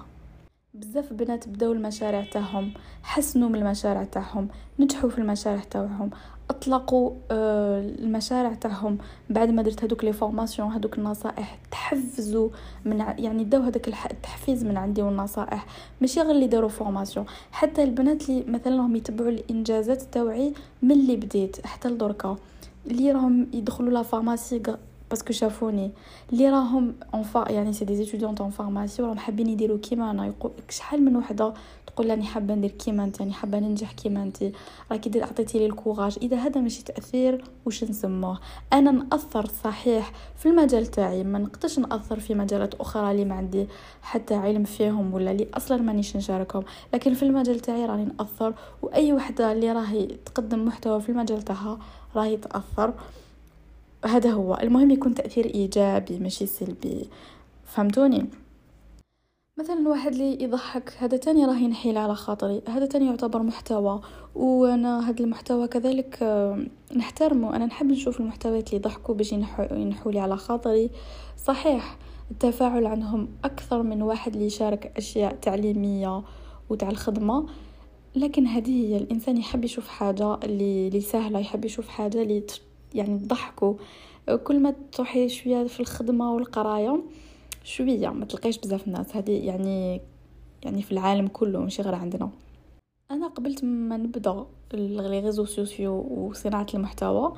[0.74, 6.10] بزاف بنات بداو المشاريع تاعهم حسنوا من المشاريع تاعهم نجحوا في المشاريع تاعهم.
[6.50, 8.98] أطلقوا آه، المشاريع تاعهم
[9.30, 11.58] بعد ما درت هذوك les formations هذوك النصائح.
[11.70, 12.48] تحفزوا
[12.84, 15.66] من يعني داو هذاك التحفيز من عندي والنصائح.
[16.00, 17.26] ماشي غير اللي داروا formation.
[17.52, 20.52] حتى البنات اللي مثلا راهم يتبعوا الإنجازات تاوعي
[20.82, 22.36] من اللي بديت حتى لدركا
[22.86, 24.62] اللي راهم يدخلوا la pharmacie
[25.10, 25.90] parce que شافوني
[26.32, 30.26] اللي راهم en يعني c'est des étudiantes en pharmacie وراهم حابين يديروا كيما أنا.
[30.26, 31.54] يقول شحال من وحدة
[31.86, 34.44] تقول راني حابة ندير كيما أنت يعني حابة ننجح كيما أنت.
[34.92, 38.38] راكي عطيتي لي الكوراج إذا هذا ماشي تأثير واش نسموه؟
[38.72, 41.24] أنا نأثر صحيح في المجال تاعي.
[41.24, 43.66] ما نقدرش نأثر في مجالات أخرى اللي ما عندي
[44.02, 46.64] حتى علم فيهم ولا اللي أصلا مانيش نشاركهم.
[46.94, 51.78] لكن في المجال تاعي راني نأثر وأي وحدة اللي راهي تقدم محتوى في المجال تاعها
[52.16, 52.94] راهي تأثر.
[54.06, 54.58] هذا هو.
[54.62, 57.08] المهم يكون تأثير إيجابي ماشي سلبي.
[57.64, 58.26] فهمتوني؟
[59.58, 62.62] مثلا واحد اللي يضحك هذا تاني راه ينحيل على خاطري.
[62.68, 64.00] هذا تاني يعتبر محتوى.
[64.34, 67.56] وأنا هذا المحتوى كذلك آه، نحترمه.
[67.56, 70.90] أنا نحب نشوف المحتويات اللي يضحكوا باش ينحوا لي على خاطري.
[71.36, 71.98] صحيح
[72.30, 76.22] التفاعل عندهم أكثر من واحد اللي يشارك أشياء تعليمية
[76.70, 77.46] وتاع الخدمة.
[78.16, 82.44] لكن هذه هي الإنسان يحب يشوف حاجة اللي سهلة يحب يشوف حاجة اللي
[82.94, 83.74] يعني تضحكوا
[84.44, 87.02] كل ما تروحي شوية في الخدمة والقراية
[87.64, 89.16] شوية ما تلقايش بزاف الناس.
[89.16, 90.00] هذه يعني
[90.62, 92.30] يعني في العالم كله ماشي غير عندنا.
[93.10, 97.32] أنا قبلت ما نبدأ les réseaux sociaux وصناعة المحتوى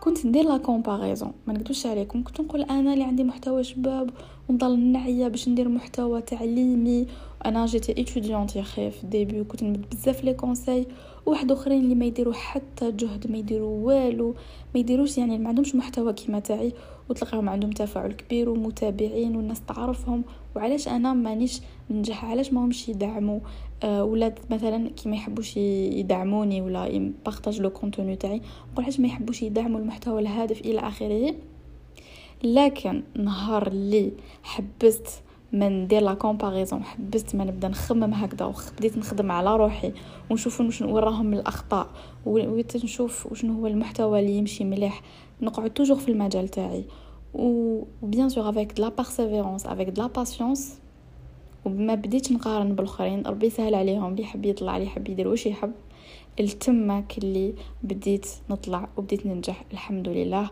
[0.00, 1.32] كنت ندير la comparaison.
[1.46, 4.10] ما نكذبش عليكم كنت نقول أنا اللي عندي محتوى شباب
[4.48, 7.06] ونضل نعيا باش ندير محتوى تعليمي.
[7.46, 10.86] أنا جيتي étudiante يا خي في ال début كنت نمد بزاف les conseils
[11.26, 14.34] واحد اخرين اللي ما يديروا حتى جهد ما يديروا والو
[14.74, 16.72] ما يديروش يعني ما عندهمش محتوى كيما تاعي.
[17.08, 20.24] وتلقاهم عندهم تفاعل كبير ومتابعين والناس تعرفهم.
[20.56, 23.40] وعلاش أنا مانيش ننجح؟ علاش ما همش يدعموا؟
[23.82, 29.06] آه ولا مثلا كي ما يحبوش يدعموني ولا يبارطاج le contenu تاعي نقول علاش ما
[29.06, 31.34] يحبوش يدعموا المحتوى الهادف إلى آخره؟
[32.44, 35.06] لكن نهار اللي حبست
[35.52, 36.84] ما ندير la comparaison.
[36.84, 39.92] حبست ما نبدا نخمم هكذا وبديت نخدم على روحي
[40.30, 41.86] ونشوف شنو وراهم الأخطاء
[42.26, 45.02] ونشوف شنو هو المحتوى اللي يمشي مليح.
[45.42, 46.84] نقعد toujours في المجال تاعي.
[47.34, 50.78] و bien sûr avec la persévérance avec la patience
[51.64, 53.22] وما بديت نقارن بالآخرين.
[53.26, 55.72] ربي يسهل عليهم اللي يحب يطلع اللي يحب يدير واش يحب.
[56.40, 60.50] التمك اللي بديت نطلع وبديت ننجح الحمد لله.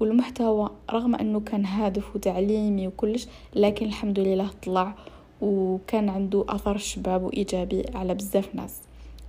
[0.00, 4.94] والمحتوى رغم إنه كان هادف وتعليمي وكلش لكن الحمد لله طلع
[5.40, 8.80] وكان عنده أثر شباب وإيجابي على بزاف ناس.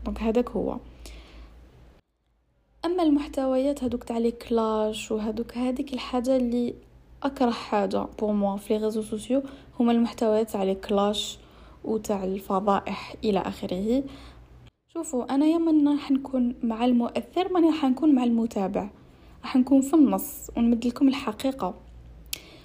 [0.05, 0.77] Donc هذاك هو.
[2.85, 6.73] أما المحتويات هذوك تاع les clashs وهذوك هذيك الحاجة اللي
[7.23, 9.43] أكره حاجة pour moi في les réseaux sociaux
[9.79, 11.37] هما المحتويات تاع les clashs
[11.83, 14.03] وتاع الفضائح إلى آخره.
[14.93, 18.89] شوفوا أنا يا راح نكون مع المؤثر ماني راح نكون مع المتابع.
[19.43, 21.73] راح نكون في النص ونمد لكم الحقيقة.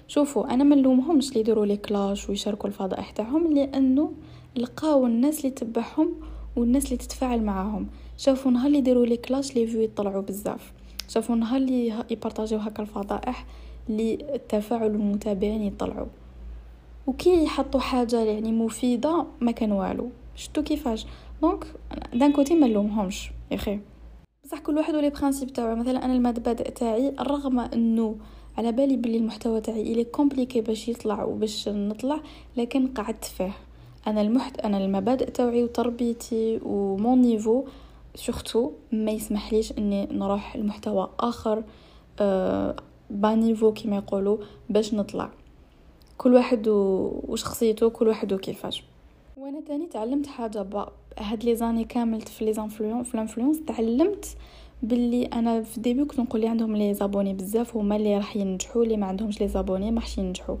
[0.07, 4.11] شوفوا أنا ما نلومهمش اللي يديروا les clashs ويشاركوا الفضائح تاعهم لأنه
[4.55, 6.13] لقاو الناس اللي تبعهم
[6.55, 7.87] والناس اللي تتفاعل معاهم.
[8.17, 10.73] شافوا نهار اللي يديروا les clashs les vues يطلعوا بزاف.
[11.07, 13.45] شافوا نهار اللي يبارطاجيو هكا الفضائح
[13.89, 16.07] للتفاعل المتابعين يطلعوا.
[17.07, 20.09] وكي يحطوا حاجة يعني مفيدة ما كان والو.
[20.35, 21.05] شتو كيفاش؟
[21.41, 21.65] donc
[22.13, 23.79] d'un côté ما نلومهمش يا أخي.
[24.47, 25.75] بصح كل واحد و les principes تاعو.
[25.75, 28.15] مثلا أنا المبادئ تاعي رغم إنه
[28.57, 32.19] على بالي بلي المحتوى تاعي il est compliqué باش يطلع وباش نطلع
[32.57, 33.53] لكن قعدت فيه.
[34.07, 37.65] أنا المحت أنا المبادئ تاعي وتربيتي و mon niveau
[38.15, 41.63] surtout ما يسمحليش إني نروح المحتوى آخر
[42.19, 42.75] أه
[43.09, 44.37] bas niveau كما يقولوا
[44.69, 45.29] باش نطلع.
[46.17, 48.83] كل واحد وشخصيته كل واحد وكيفاش.
[49.37, 52.53] وأنا تاني تعلمت حاجة با هاد les années كامل في لي
[53.03, 54.25] في ال influence تعلمت
[54.83, 58.35] باللي أنا في ال début كنت نقول لي عندهم les abonnés بزاف هما اللي راح
[58.35, 60.55] ينجحوا اللي ما عندهمش les abonnés ما راح ينجحوا.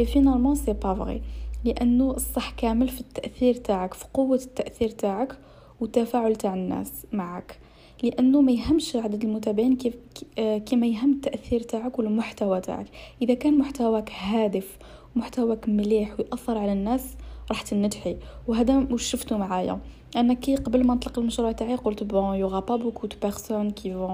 [0.00, 1.22] et finalement c'est pas vrai
[1.64, 5.38] لأنه الصح كامل في التأثير تاعك في قوة التأثير تاعك
[5.80, 7.58] والتفاعل تاع الناس معك.
[8.02, 9.94] لأنه ما يهمش عدد المتابعين كيف
[10.66, 12.86] كما يهم التأثير تاعك والمحتوى تاعك.
[13.22, 14.78] إذا كان محتواك هادف
[15.16, 17.16] ومحتواك مليح ويأثر على الناس
[17.50, 18.16] راح تنجحي
[18.48, 19.80] وهذا وش شفتو معايا.
[20.16, 23.16] أنا كي قبل ما نطلق المشروع تاعي قلت bon il y aura pas beaucoup de
[23.22, 24.08] personnes qui vont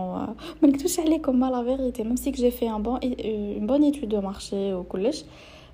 [0.63, 4.21] ما نكتبش عليكم mais là même si j'ai fait une bonne une bonne étude de
[4.21, 5.25] marché وكلش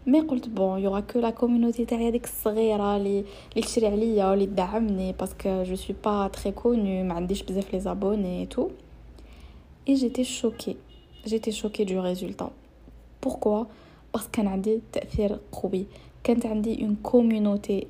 [0.06, 3.24] mais قلت bon il y aura que la communauté تاعي هذيك الصغيره لي
[3.56, 7.74] لي تشري عليا ولي تدعمني parce que je suis pas très connue ما عنديش بزاف
[7.74, 8.70] les abonnés tout et
[9.88, 10.76] j'étais choquée
[11.26, 12.50] j'étais choquée du résultat
[13.22, 13.64] pourquoi
[14.14, 15.86] parce que كان عندي تأثير قوي.
[16.26, 17.86] كانت عندي une communauté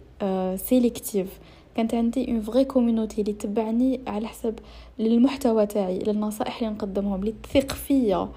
[0.57, 1.39] sélective
[1.77, 4.55] كانت عندي une vraie communauté اللي تبعني على حسب
[5.01, 8.29] المحتوى تاعي للنصائح اللي نقدمهم اللي تثق فيا.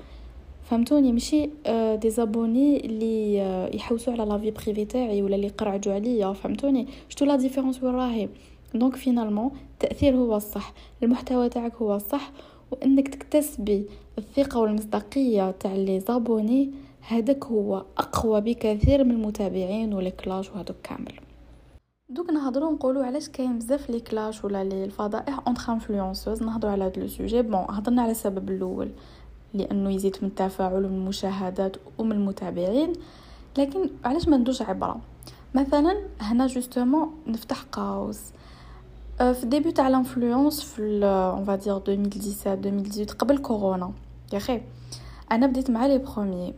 [0.63, 1.49] فهمتوني؟ ماشي
[1.95, 3.37] des abonnés اللي
[3.75, 6.33] يحوسوا على la vie privée تاعي ولا اللي يقرعجوا عليا.
[6.33, 8.29] فهمتوني؟ شتو la différence وين راهي؟
[8.73, 12.31] donc finalement التأثير هو الصح المحتوى تاعك هو الصح
[12.71, 13.85] وإنك تكتسبي
[14.17, 16.69] الثقة والمصداقية تاع les abonnés
[17.07, 21.13] هذاك هو أقوى بكثير من المتابعين وال clashs وهذوك كامل.
[22.09, 26.83] دوك نهضروا نقولوا علاش كاين بزاف les clashs ولا لي الفضائح entre influenceuses نهضروا على
[26.83, 27.41] هذا le sujet.
[27.41, 28.89] bon هضرنا على السبب الأول
[29.53, 32.93] لأنه يزيد من التفاعل ومن المشاهدات ومن المتابعين.
[33.57, 34.99] لكن علاش ما ندوش عبرة؟
[35.55, 38.19] مثلا هنا justement نفتح قوس.
[39.17, 43.91] في ال début تاع l'influence في on va dire 2017 2018 قبل كورونا.
[44.33, 44.61] يا خي
[45.31, 46.53] أنا بديت مع les premiers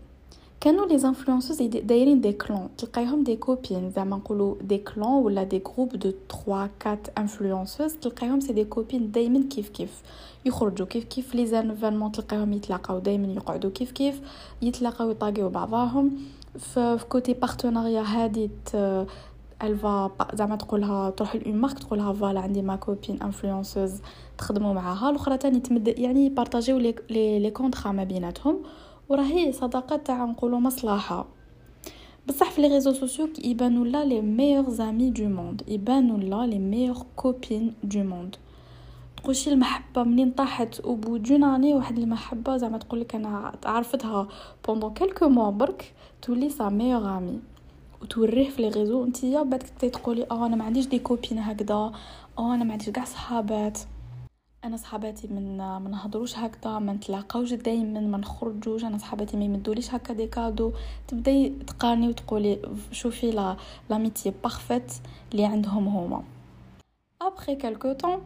[0.62, 5.59] كانوا les influenceuses دايرين des clans تلقايهم des copines زعما نقولوا des clans ولا des
[5.59, 6.12] groupes de
[6.45, 10.01] 3 4 influenceuses تلقايهم c'est des copines دايما كيف كيف
[10.45, 14.22] يخرجوا كيف كيف les événements تلقايهم يتلاقاو دايما يقعدوا كيف كيف
[14.62, 16.12] يتلاقاو يـ taguiw بعضاهم
[16.57, 18.49] في côté partenariat هادي
[19.64, 23.93] الفا زعما تقولها تروح ل une marque تقولها voilà عندي ma copine influenceuse
[24.38, 28.64] تخدموا معاها الاخرى تاني تمد يعني بارطاجيو لي les contrats ما بيناتهم
[29.12, 31.26] وراهي صداقة تاع نقولوا مصلحة.
[32.28, 36.59] بصح في les réseaux sociaux يبانوا لا les meilleures amies du monde يبانوا لا les
[36.59, 38.36] meilleures copines du monde
[39.18, 44.28] تقولشي المحبة منين طاحت؟ au bout d'un an واحد المحبة زعما تقول لك أنا عرفتها
[44.68, 47.39] pendant quelques mois برك تولي sa meilleure amie
[48.01, 51.76] وتوريه في les réseaux نتيا بعد تقولي آه أنا ما عنديش des copines هكذا
[52.39, 53.80] آه أنا ما عنديش كاع صحابات.
[54.66, 58.84] أنا صحاباتي من ما نهضروش هكذا ما نتلاقاوش دائما ما نخرجوش.
[58.84, 60.72] أنا صحاباتي ما يمدوليش هكا des cadeaux.
[61.07, 62.59] تبداي تقارني وتقولي
[62.91, 63.57] شوفي لا
[63.89, 64.93] l'amitié parfaite
[65.32, 66.24] اللي عندهم هما.
[67.22, 68.22] après quelque temps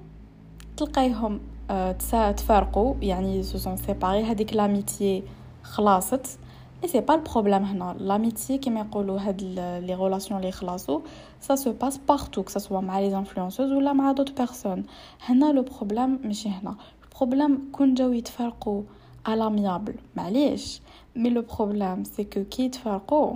[0.77, 1.91] تلقايهم آه،
[2.31, 2.95] تفارقوا.
[3.01, 5.23] يعني se sont séparées هذيك l'amitié
[5.63, 6.39] خلاصت.
[6.86, 9.41] et c'est pas ال problème هنا l'amitié كيما يقولوا هاد
[9.88, 11.01] les relations لي خلاصو
[11.39, 14.83] ça se passe partout que ce soit مع les influenceuses ولا مع d'autres personnes
[15.21, 18.81] هنا le problème ماشي هنا ال problème كون جاو يتفرقوا
[19.27, 20.81] à l'amiable معليش
[21.15, 23.36] mais le problème c'est que كي يتفرقوا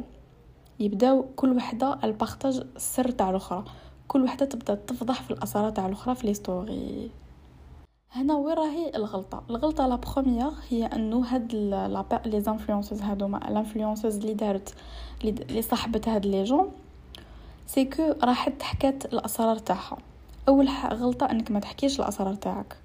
[0.80, 3.64] يبداو كل وحده ال partage السر تاع الاخرى
[4.08, 7.12] كل وحده تبدا تفضح في الاسرار تاع الاخرى في les stories
[8.12, 11.54] هنا وين راهي الغلطة؟ الغلطة la première هي أنه هاد
[12.26, 14.74] les influenceuses هادوما l'influenceuse اللي دارت
[15.24, 16.72] اللي صاحبت هاد les gens
[17.68, 19.98] c'est que راحت حكات الأسرار تاعها.
[20.48, 22.78] أول غلطة أنك ما تحكيش الأسرار تاعك.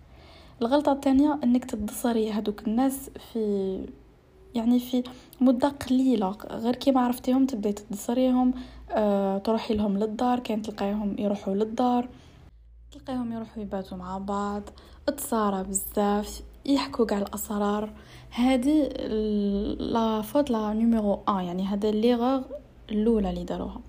[0.62, 3.78] الغلطة الثانية أنك تدصري هادوك الناس في
[4.54, 5.02] يعني في
[5.40, 6.30] مدة قليلة.
[6.50, 8.54] غير كيما عرفتيهم تبداي تدصريهم
[8.90, 12.08] أه تروحي لهم للدار كان تلقايهم يروحوا للدار.
[12.94, 14.62] تلقاهم يروحوا يباتوا مع بعض
[15.16, 17.92] تصارى بزاف يحكوا قاع الأسرار.
[18.30, 18.88] هذه
[19.78, 22.42] la faute la numéro 1 يعني هذا ليغور
[22.90, 23.80] الأولى اللي داروها.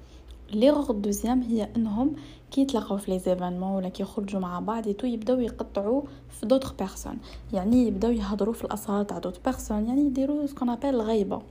[0.53, 2.15] l'erreur ال deuxième هي إنهم
[2.51, 6.45] كي يتلاقاو في les événements ولا كي يخرجوا مع بعض et tout يبداو يقطعوا في
[6.45, 7.17] d'autres personnes.
[7.53, 11.41] يعني يبداو يهضروا في الأسرار تاع d'autres personnes يعني يديروا ce qu'on appelle الغيبه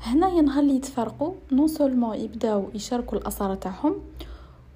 [0.00, 3.94] هنا ينهار اللي يتفرقوا non seulement يبداو يشاركوا الأسرار تاعهم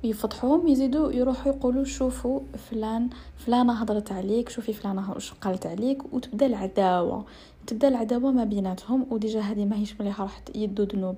[0.04, 2.40] يفضحوهم يزيدوا يروحوا يقولوا شوفوا
[2.70, 7.24] فلان فلانة هضرت عليك شوفي فلانة واش قالت عليك وتبدا العداوة.
[7.66, 11.16] تبدا العداوة ما بيناتهم و déjà هذه ماهيش مليحة راح يدو ذنوب.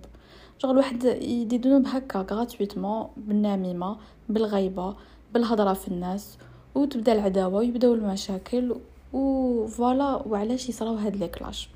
[0.58, 3.96] شغل واحد يدي ذنوب هكا gratuitement بالنميمة
[4.28, 4.94] بالغيبة
[5.34, 6.38] بالهضرة في الناس
[6.74, 8.76] وتبدا العداوة ويبداو المشاكل
[9.12, 11.75] et voilà وعلاش يصراو هاد les clashs.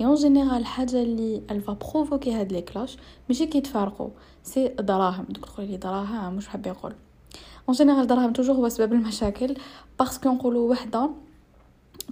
[0.00, 2.96] en général الحاجة اللي elle va provoquer هاد les clashs
[3.28, 4.08] ماشي كيتفارقوا
[4.42, 6.92] c'est دراهم دوك تقولي لي دراهم مش حاب يقول
[7.68, 9.54] en général دراهم toujours هو سبب المشاكل
[9.98, 11.10] parce que نقولوا وحده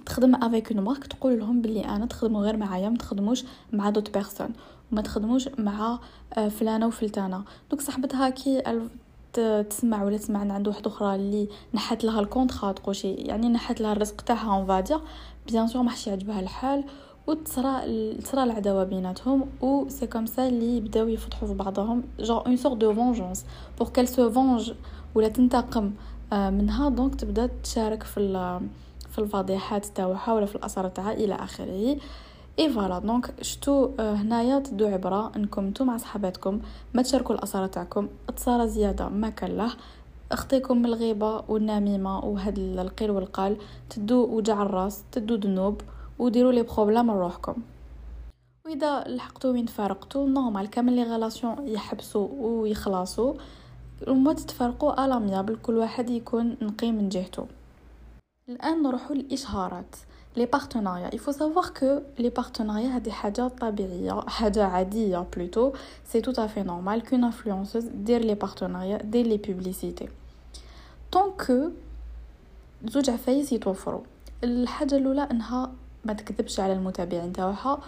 [0.05, 4.13] تخدم avec une marque تقول لهم بلي أنا تخدموا غير معايا ما تخدموش مع d'autres
[4.13, 4.49] personnes
[4.91, 5.99] وما تخدموش مع
[6.33, 7.43] آه، فلانة وفلتانة.
[7.71, 8.63] donc صاحبتها كي
[9.69, 13.81] تسمع ولا تسمع عن عند واحدة أخرى اللي نحت لها ال contrat تقولشي يعني نحت
[13.81, 14.99] لها الرزق تاعها on va dire
[15.47, 16.83] bien sûr ما يعجبها الحال.
[17.27, 17.81] وتصرا
[18.15, 22.77] تصرا العداوة بيناتهم و c'est comme ça اللي يبداو يفتحوا في بعضهم genre une sorte
[22.77, 23.45] de vengeance
[23.79, 24.73] pour qu'elle se venge
[25.15, 25.91] ولا تنتقم
[26.33, 28.59] منها donc تبدا تشارك في
[29.09, 31.97] في الفضيحات تاعها ولا في الأسرار تاعها إلى آخره.
[32.59, 36.59] et voilà donc شتو هنايا تدو عبرة إنكم نتوما صحاباتكم
[36.93, 38.07] ما تشاركوا الأسرار تاعكم
[38.37, 39.69] تصارى زيادة ما كان
[40.31, 43.57] أخطيكم من الغيبة والنميمة وهاد القيل والقال
[43.89, 45.81] تدو وجع الراس تدو ذنوب.
[46.21, 47.55] وديروا les problèmes لروحكم
[48.65, 53.33] وإذا لحقتوا وين تفارقتوا normal كامل les relations يحبسوا ويخلصوا
[54.07, 57.45] وما تتفرقوا à l'amiable كل واحد يكون نقي من جهته
[58.49, 59.95] الآن نروحوا للإشهارات
[60.37, 61.09] les partenariats.
[61.09, 65.73] Faut savoir que les partenariats هذه حاجة طبيعية حاجة عادية plutôt
[66.05, 70.09] c'est à fait normal qu'une influenceuse دير les partenariats دير les publicités
[71.11, 71.71] donc
[72.85, 74.01] زوج عفايس يتوفروا.
[74.43, 75.71] الحاجة الأولى إنها
[76.05, 77.79] ما تكذبش على المتابعين تاعها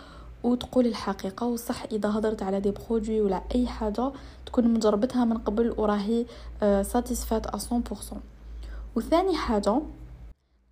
[0.44, 4.12] وتقول الحقيقة وصح إذا هضرت على des produits ولا أي حاجة
[4.46, 6.26] تكون مجربتها من قبل وراهي
[6.62, 8.16] satisfaite à 100%
[8.96, 9.82] وثاني حاجة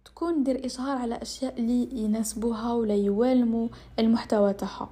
[0.06, 3.68] تكون دير إشهار على أشياء اللي يناسبوها ولا يوالموا
[4.00, 4.90] المحتوى تاعها.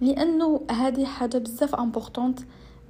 [0.00, 2.40] لأنه هذه حاجة بزاف importante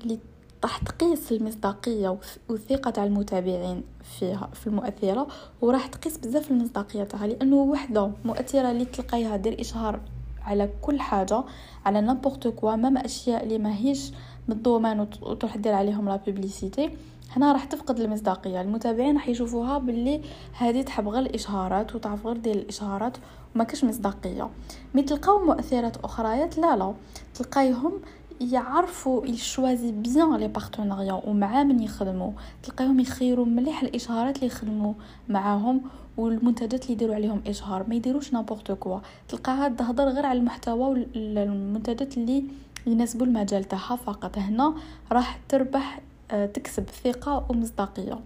[0.02, 0.18] اللي
[0.64, 3.82] راح تقيس المصداقية والثقة تاع المتابعين
[4.18, 5.26] فيها في المؤثرة
[5.60, 10.00] وراح تقيس بزاف المصداقية تاعها لأنه وحدة مؤثرة اللي تلقايها دير إشهار
[10.42, 11.44] على كل حاجة
[11.86, 14.10] على n'importe quoi même أشياء اللي ماهيش
[14.48, 16.90] من ال domaine وتروح دير عليهم la publicité
[17.36, 20.20] هنا راح تفقد المصداقية المتابعين راح يشوفوها باللي
[20.52, 23.16] هذه تحب غير الإشهارات وتعرف غير ديال الإشهارات
[23.54, 24.50] وما كاش مصداقية.
[24.94, 26.94] mais تلقاو مؤثرات اخريات لا لا
[27.34, 27.92] تلقايهم
[28.40, 32.32] يعرفوا يشوازي bien les partenariats ومع من يخدموا.
[32.62, 34.94] تلقاهم يخيروا مليح الإشهارات اللي يخدموا
[35.28, 35.80] معاهم
[36.16, 37.84] والمنتجات اللي يديروا عليهم إشهار.
[37.88, 42.44] ما يديروش n'importe quoi تلقاها تهضر غير على المحتوى والمنتجات اللي
[42.86, 43.96] يناسبوا المجال تاعها.
[43.96, 44.74] فقط هنا
[45.12, 48.18] راح تربح آه، تكسب ثقة ومصداقية.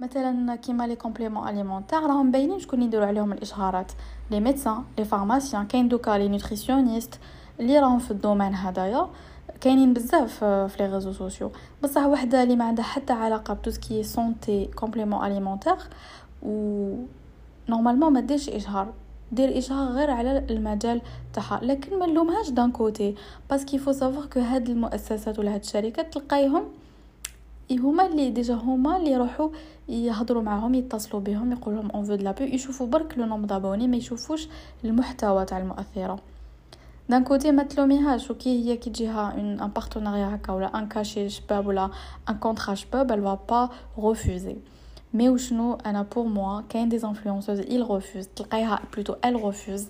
[0.00, 3.92] مثلا كيما les compléments alimentaires راهم باينين شكون يديروا عليهم الإشهارات.
[4.30, 7.18] les médecins les pharmaciens كاين دوكا les nutritionnistes.
[7.60, 9.08] اللي راهم في ال domaine هدايا
[9.60, 11.50] كاينين بزاف في les réseaux sociaux.
[11.82, 15.76] بصح وحدة اللي ما عندها حتى علاقة ب tout ce qui santé compléments alimentaires
[16.42, 16.94] و
[17.68, 18.92] normalement ما ديرش إشهار.
[19.32, 21.00] دير إشهار غير على المجال
[21.32, 21.60] تاعها.
[21.62, 23.14] لكن ما نلومهاش d'un côté.
[23.50, 26.64] parce que faut savoir que هاد المؤسسات ولا هاد الشركات تلقايهم
[27.72, 29.48] هما اللي déjà هما اللي يروحوا
[29.88, 33.88] يهضروا معاهم يتصلوا بهم يقول لهم on veut de la يشوفوا برك le nombre d'abonnés
[33.88, 34.48] ما يشوفوش
[34.84, 36.18] المحتوى تاع المؤثرة.
[37.08, 41.66] d'un côté ما تلوميهاش وكي هي كي تجيها un partenariat هكا ولا un cachet شباب
[41.66, 41.90] ولا
[42.28, 43.70] un contrat شباب elle va pas
[45.14, 48.26] mais وشنو أنا pour moi كاين des influenceuses elles refusent.
[48.36, 49.82] تلقايها plutôt elle refuse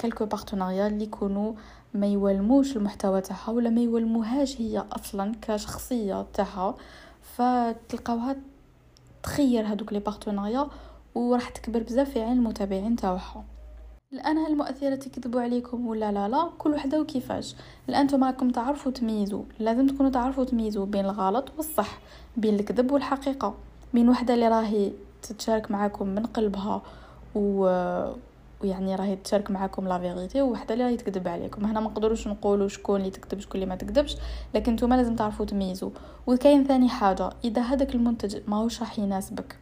[0.00, 1.52] quelques partenariats اللي يكونوا
[1.94, 6.74] ما يولموش المحتوى تاعها ولا ما يولموهاش هي أصلا كشخصيه تاعها
[7.22, 8.36] فتلقاوها
[9.22, 10.68] تخير هذوك les partenariats
[11.14, 13.44] وراح تكبر بزاف في عين المتابعين تاعها
[14.12, 17.54] الآن هالمؤثرات يكذبوا عليكم ولا لا؟ لا كل وحدة وكيفاش؟
[17.88, 21.98] الآن نتوما راكم تعرفوا تميزوا لازم تكونوا تعرفوا تميزوا بين الغلط والصح
[22.36, 23.54] بين الكذب والحقيقة.
[23.94, 24.92] بين وحدة اللي راهي
[25.22, 26.82] تتشارك معاكم من قلبها
[27.34, 27.64] و
[28.62, 31.64] ويعني راهي تشارك معاكم la vérité وحده اللي راهي تكذب عليكم.
[31.64, 34.16] هنا ما نقدروش نقولوا شكون اللي تكذب شكون اللي ما تكذبش
[34.54, 35.90] لكن نتوما لازم تعرفوا تميزوا
[36.26, 39.56] وكاين ثاني حاجة إذا هذاك المنتج ماهوش راح يناسبك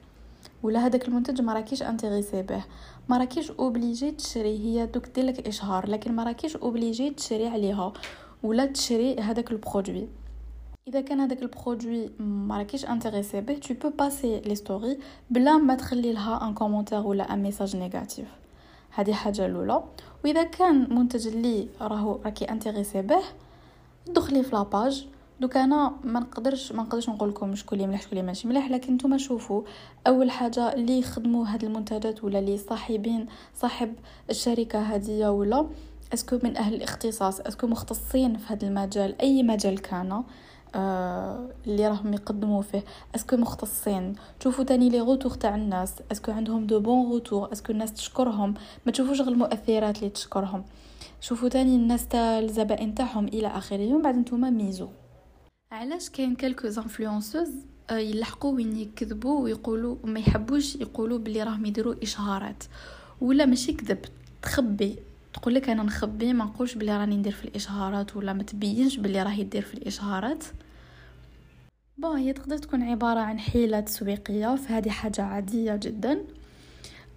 [0.62, 2.64] ولا هذاك المنتج ما راكيش intéressée به.
[3.09, 7.92] ما راكيش obligée تشري هي دوك دير لك إشهار لكن ما راكيش obligée تشري عليها
[8.42, 10.09] ولا تشري هذاك ال produit.
[10.88, 15.00] إذا كان هذاك ال produit ما راكيش intéressée به tu peux passer les stories
[15.30, 18.28] بلا ما تخلي لها un commentaire ولا un message négatif
[18.90, 19.84] هذه حاجة الأولى.
[20.24, 23.22] وإذا كان منتج اللي راهو راكي intéressée به
[24.06, 25.06] دخلي في la page
[25.41, 28.70] دوك أنا ما نقدرش ما نقدرش نقول لكم شكون اللي مليح شكون اللي ماشي مليح
[28.70, 29.62] لكن نتوما شوفوا
[30.07, 33.95] أول حاجة اللي يخدموا هاد المنتجات ولا اللي صاحبين صاحب
[34.30, 35.66] الشركة هذه ولا
[36.14, 40.22] est-ce que من أهل الاختصاص est-ce que مختصين في هذا المجال أي مجال كان
[40.74, 42.84] آه اللي راهم يقدموا فيه
[43.14, 44.14] est-ce que مختصين.
[44.41, 47.93] تشوفوا تاني les retours تاع الناس est-ce que عندهم de bons retours est-ce que الناس
[47.93, 48.55] تشكرهم.
[48.86, 50.64] ما تشوفوش غير المؤثرات اللي تشكرهم.
[51.20, 54.89] شوفوا تاني الناس تاع الزبائن تاعهم إلى آخره ومن بعد نتوما ميزو.
[55.72, 57.50] علاش كاين quelques influenceuses
[57.90, 62.64] آه، يلحقوا وين يكذبوا ويقولوا وما يحبوش يقولوا بلي راهم يديروا إشهارات.
[63.20, 63.98] ولا ماشي كذب
[64.42, 64.96] تخبي.
[65.34, 69.22] تقول لك أنا نخبي ما نقولش بلي راني ندير في الإشهارات ولا ما تبينش بلي
[69.22, 70.44] راهي دير في الإشهارات.
[71.98, 76.24] bon هي تقدر تكون عبارة عن حيلة تسويقية فهذه حاجة عادية جدا.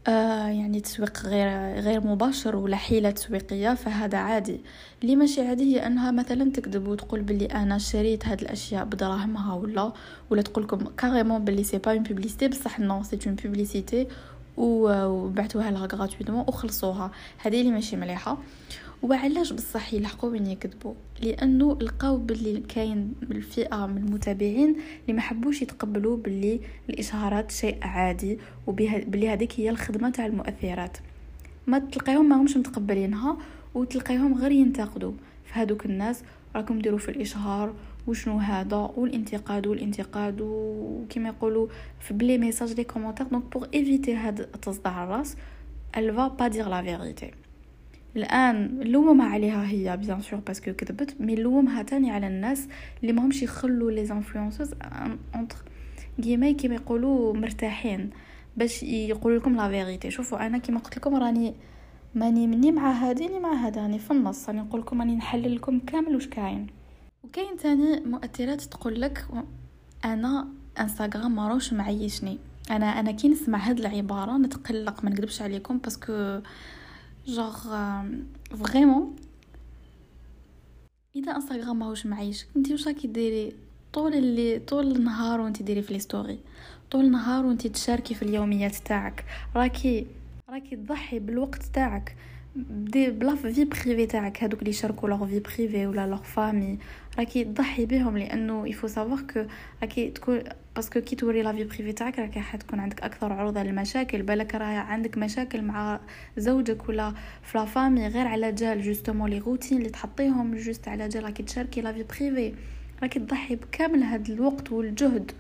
[0.08, 4.62] آه يعني تسويق غير غير مباشر ولا حيلة تسويقية فهذا عادي.
[5.04, 9.94] اللي ماشي عادي هي أنها مثلا تكذب وتقول بلي أنا شريت هاد الأشياء بدراهمها ولا
[10.30, 14.08] ولا تقول لكم carrément بلي c'est pas une publicité بصح non c'est une publicité
[14.58, 17.12] وبعتوها لها gratuitement وخلصوها.
[17.38, 18.38] هذه اللي ماشي مليحة.
[19.04, 25.62] وعلاش بصح يلحقوا من يكذبوا؟ لأنه لقاو باللي كاين الفئة من المتابعين اللي ما حبوش
[25.62, 28.38] يتقبلوا باللي الإشهارات شيء عادي
[28.68, 30.98] وباللي هذيك هي الخدمة تاع المؤثرات.
[31.68, 33.38] ما تلقايهم ما همش متقبلينها
[33.74, 35.14] وتلقايهم غير ينتقدوا.
[35.46, 36.24] فهادوك الناس
[36.56, 37.74] راكم ديروا في الإشهار
[38.08, 41.68] وشنو هذا؟ والانتقاد والانتقاد وكما يقولوا
[42.00, 45.36] في les messages les commentaires donc pour éviter هاد تصدع الرأس
[45.94, 47.34] elle va pas dire la vérité.
[48.16, 52.68] الآن نلومها عليها هي bien sûr parce que كذبت mais نلومها تاني على الناس
[53.02, 54.74] اللي ماهمش يخلوا les influenceuses
[55.36, 55.58] entre
[56.22, 58.10] كيما كيما يقولوا مرتاحين
[58.58, 61.54] باش يقولوا لكم la vérité شوفوا أنا كيما قلت لكم راني
[62.16, 64.50] ماني مني مع هادي ني مع هذا راني في النص.
[64.50, 66.68] راني نقول لكم راني نحلل لكم كامل واش كاين.
[67.24, 69.26] وكاين تاني مؤثرات تقول لك
[70.06, 70.48] أنا
[70.80, 72.38] انستغرام ماروش معيشني.
[72.72, 76.40] أنا أنا كي نسمع هاد العبارة نتقلق ما نكذبش عليكم parce que
[77.28, 77.58] genre
[78.64, 79.16] vraiment
[81.16, 83.54] إذا انستغرام ماهوش معيش أنت واش راكي ديري
[83.94, 86.40] طول اللي طول النهار وأنت ديري في les stories
[86.92, 89.26] طول النهار وأنت تشاركي في اليوميات تاعك.
[89.56, 90.08] راكي
[90.50, 92.16] راكي تضحي بالوقت تاعك.
[92.70, 94.44] دي ب la vie privée تاعك.
[94.44, 96.80] هادوك اللي يشاركوا leur vie privée ولا leur famille
[97.20, 99.46] راكي تضحي بهم لأنه il faut savoir que
[99.82, 100.44] راكي تكون
[100.76, 104.56] parce que كي توري la vie privée تاعك راكي حتكون عندك أكثر عرضه للمشاكل بالك
[104.56, 106.00] راه عندك مشاكل مع
[106.38, 111.08] زوجك ولا في la famille غير على جال justement les routines اللي تحطيهم juste على
[111.08, 112.54] جال راكي تشاركي la vie privée
[113.02, 115.32] راكي تضحي بكامل هاد الوقت والجهد.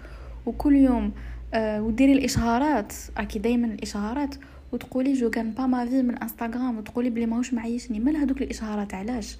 [0.45, 1.11] وكل يوم
[1.53, 2.93] آه وديري الإشهارات.
[3.17, 4.35] راكي دائما الإشهارات.
[4.71, 7.99] وتقولي جو كان با ما في من انستغرام وتقولي بلي ماهوش معيشني.
[7.99, 9.37] مال هذوك الإشهارات؟ علاش؟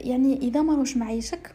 [0.00, 1.54] يعني إذا ما راهوش معيشك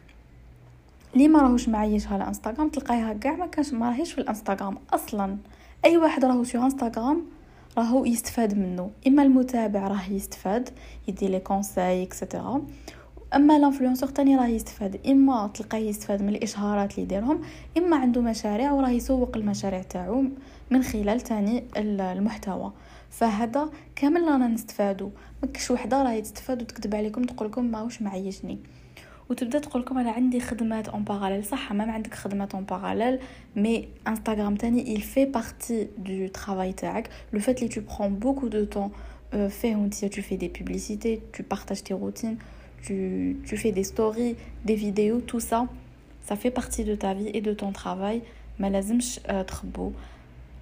[1.14, 5.36] لي ما راهوش معيشها على إنستغرام؟ تلقايها كاع ما كانش ما راهيش في الإنستغرام أصلا.
[5.84, 7.22] أي واحد راهو في إنستغرام
[7.78, 10.68] راهو يستفاد منه إما المتابع راه يستفاد
[11.08, 12.62] يدي les conseils et cetera
[13.34, 15.00] أما ال influenceur تاني راه يستفاد.
[15.06, 17.40] إما تلقاه يستفاد من الإشهارات اللي يديرهم
[17.78, 20.24] إما عنده مشاريع وراه يسوق المشاريع تاعو
[20.70, 22.72] من خلال تاني المحتوى.
[23.18, 25.10] فهذا كامل رانا نستفادو.
[25.42, 28.58] مكش وحدة راهي تستفاد وتكذب عليكم تقول لكم ماهوش معيشني.
[29.30, 33.18] وتبدا تقول لكم أنا عندي خدمات en parallèle صح ما عندك خدمات en parallèle
[33.56, 37.08] mais انستغرام تاني il fait partie du travail تاعك.
[37.32, 38.90] لو فات لي tu prends beaucoup de temps
[39.34, 42.36] euh, فيه وانت tu fais des publicités tu partages tes routines
[42.82, 44.34] tu, tu fais des stories
[44.64, 45.60] des vidéos tout ça.
[46.28, 48.20] Ça fait partie de ta vie et de ton travail.
[48.58, 49.92] ما لازمش تخبو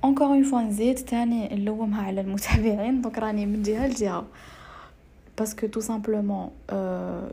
[0.02, 3.00] encore une fois نزيد تاني نلومها على المتابعين.
[3.02, 4.26] donc راني من جهة لجهة.
[5.38, 6.50] parce que tout simplement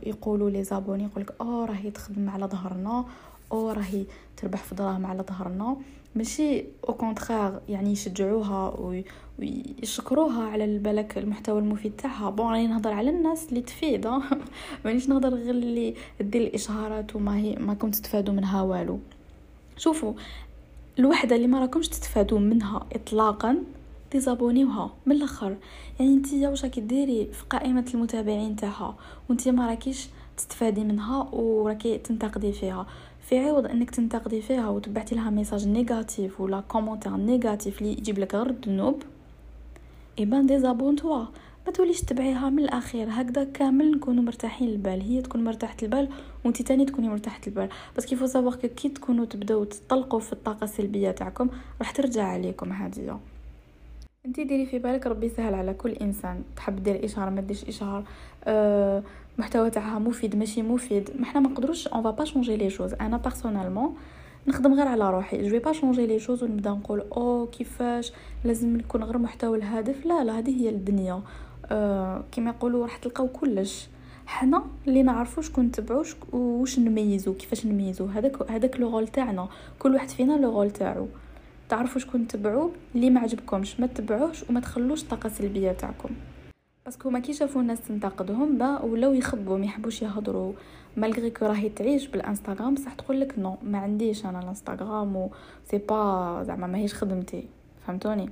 [0.06, 3.04] يقولوا les abonnés يقولك أو راهي تخدم على ظهرنا
[3.52, 4.04] أو راهي
[4.36, 5.76] تربح في دراهم على ظهرنا.
[6.14, 8.74] ماشي au contraire يعني يشجعوها
[9.38, 12.30] ويشكروها على البلك المحتوى المفيد تاعها.
[12.30, 14.06] bon راني نهضر على الناس اللي تفيد
[14.84, 18.98] مانيش نهضر غير اللي دير الإشهارات وما هي ما كنت تستفادوا منها والو.
[19.76, 20.12] شوفوا
[21.00, 23.56] الوحدة اللي ما راكمش تستفادوا منها اطلاقا
[24.12, 25.56] désabonner وها من الأخر.
[26.00, 28.96] يعني انت واش راكي ديري في قائمة المتابعين تاعها
[29.28, 32.86] وانت ما راكيش تستفادي منها وراكي تنتقدي فيها.
[33.22, 38.34] في عوض انك تنتقدي فيها وتبعتي لها message négatif ولا commentaire négatif اللي يجيب لك
[38.34, 39.02] غير الذنوب
[40.18, 41.24] eh ben désabonne-toi
[41.66, 43.06] ما توليش تبعيها من الأخير.
[43.10, 46.08] هكذا كامل نكونوا مرتاحين البال هي تكون مرتاحة البال
[46.44, 50.64] وانت تاني تكوني مرتاحة البال parce qu'il faut savoir كي تكونوا تبداو تطلقوا في الطاقة
[50.64, 53.20] السلبية تاعكم راح ترجع عليكم هذه
[54.26, 56.42] انت ديري في بالك ربي سهل على كل إنسان.
[56.56, 58.04] تحب دير إشهار ما ديرش إشهار.
[58.44, 59.02] أه
[59.38, 61.10] محتوى تاعها مفيد ماشي مفيد.
[61.18, 63.96] ما حنا ما نقدروش on peut pas changer les choses أنا personnellement
[64.46, 65.48] نخدم غير على روحي.
[65.48, 68.12] je peux pas changer les choses ونبدأ نقول أو كيفاش؟
[68.44, 70.06] لازم نكون غير محتوى الهدف.
[70.06, 71.22] لا لا هذه هي الدنيا.
[71.66, 73.88] أه كما يقولوا راح تلقاو كلش.
[74.30, 78.06] حنا اللي نعرفو شكون نتبعو واش نميزو كيفاش نميزو.
[78.06, 79.48] هذاك هذاك le rôle تاعنا.
[79.78, 81.06] كل واحد فينا le rôle تاعو.
[81.68, 83.80] تعرفوا شكون تبعو اللي ما عجبكمش.
[83.80, 86.08] ما تبعوش وما تخلوش طاقة سلبية تاعكم.
[86.84, 90.52] parce que ما كي شافوا الناس تنتقدهم با ولاو يخبوا ما يحبوش يهضروا.
[90.96, 95.30] malgré que راهي تعيش بالانستغرام صح تقول لك non ما عنديش أنا الانستغرام و
[95.70, 97.44] c'est pas زعما ماهيش خدمتي.
[97.86, 98.30] فهمتوني؟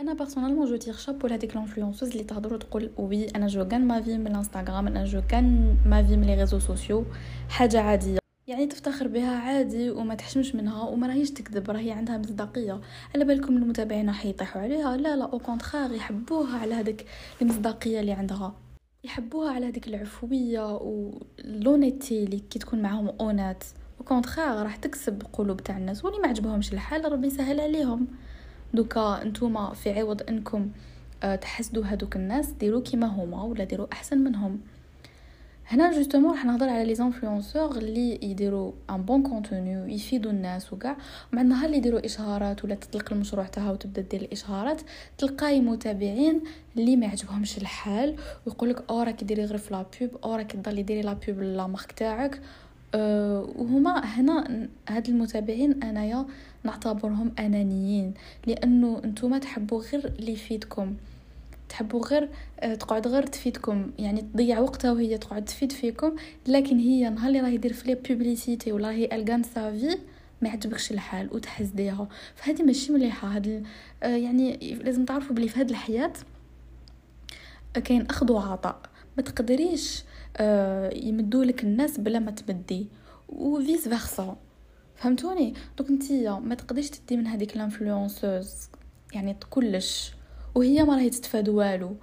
[0.00, 4.00] أنا personnellement je tire chapeau لهاديك l'influenceuse اللي تهضر تقول oui أنا je gagne ma
[4.00, 7.04] vie من الانستغرام أنا je gagne ma vie من les réseaux sociaux
[7.48, 8.18] حاجة عادية.
[8.46, 12.80] يعني تفتخر بها عادي وما تحشمش منها وما راهيش تكذب راهي عندها مصداقية.
[13.14, 17.06] على بالكم المتابعين راح يطيحوا عليها؟ لا لا au contraire يحبوها على هذيك
[17.42, 18.54] المصداقية اللي عندها.
[19.04, 23.64] يحبوها على هذيك العفوية و l'honnêteté اللي كي تكون معاهم honnête
[24.00, 28.06] au contraire راح تكسب قلوب تاع الناس واللي ما عجبهمش الحال ربي يسهل عليهم.
[28.74, 30.70] دوكا نتوما في عوض انكم
[31.22, 34.60] آه، تحسدوا هذوك الناس ديروا كيما هما ولا ديروا أحسن منهم.
[35.66, 40.96] هنا justement راح نهضر على les influenceurs اللي يديروا un bon contenu يفيدوا الناس وكاع.
[41.32, 44.80] ومع النهار اللي يديروا إشهارات ولا تطلق المشروع تاعها وتبدا دير الإشهارات
[45.18, 46.42] تلقاي متابعين
[46.76, 48.16] اللي ما يعجبهمش الحال
[48.46, 51.40] ويقول لك أو راكي ديري غير في la pub أو راكي تضلي ديري la pub
[51.40, 52.40] la marque تاعك.
[52.94, 56.26] أه وهما هنا هاد المتابعين أنايا
[56.64, 58.14] نعتبرهم أنانيين
[58.46, 60.96] لأنه نتوما تحبوا غير اللي يفيدكم.
[61.68, 62.28] تحبوا غير
[62.60, 63.90] آه، تقعد غير تفيدكم.
[63.98, 67.94] يعني تضيع وقتها وهي تقعد تفيد فيكم لكن هي نهار اللي راهي دير في les
[67.94, 69.98] publicités ولا راهي elle gagne sa vie
[70.42, 73.28] ما يعجبكش الحال وتحسديها فهذه ماشي مليحة.
[73.28, 73.66] هاد
[74.02, 76.12] آه، يعني لازم تعرفوا بلي في هاد الحياة
[77.84, 78.80] كاين أخذ وعطاء.
[79.16, 80.04] ما تقدريش
[80.36, 82.86] آه، يمدولك الناس بلا ما تمدي
[83.28, 84.36] و vice versa
[84.96, 88.68] فهمتوني؟ donc انتيا ما تقدريش تدي من هذيك l'influenceuse
[89.14, 90.12] يعني كلش.
[90.54, 91.96] وهي ما راهي تستفاد والو.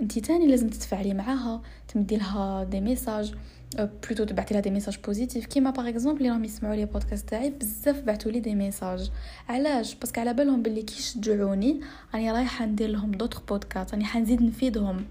[0.00, 3.34] انت تاني لازم تتفاعلي معاها تمدي لها des messages
[3.76, 7.50] plutôt تبعتي لها des messages positifs كيما par exemple اللي راهم يسمعوا les podcasts تاعي
[7.50, 9.10] بزاف بعثوا لي des messages
[9.48, 11.80] علاش؟ parce que على بالهم باللي كي يشجعوني
[12.14, 15.04] راني رايحة ندير لهم d'autres podcasts راني حنزيد نفيدهم.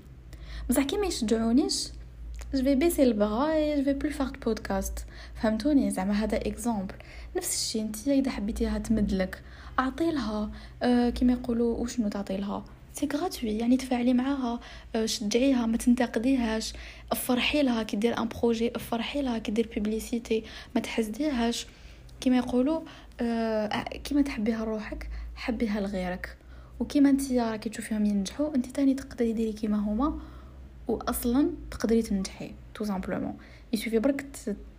[0.70, 1.88] بصح كي ما يشجعونيش
[2.54, 5.06] je vais baisser les bras je vais plus faire podcast
[5.42, 6.96] فهمتوني؟ زعما هذا exemple
[7.36, 9.44] نفس الشيء انت إذا حبيتيها تمدلك
[9.80, 10.52] اعطي لها
[10.84, 14.60] أه كيما يقولوا وشنو تعطي لها c'est gratuit يعني تفاعلي معاها.
[14.96, 16.74] أه شجعيها ما تنتقديهاش.
[17.12, 20.44] افرحي لها كي دير un projet افرحي لها كي دير publicité
[20.76, 21.68] ما تحسديهاش
[22.22, 22.82] كيما يقولوا
[23.22, 26.38] أه كيما تحبيها لروحك حبيها لغيرك.
[26.80, 30.20] وكيما انت راكي تشوفيهم ينجحوا انت تاني تقدري ديري كيما هما.
[30.88, 33.38] واصلا تقدري تنجحي tout simplement
[33.74, 34.26] il suffit برك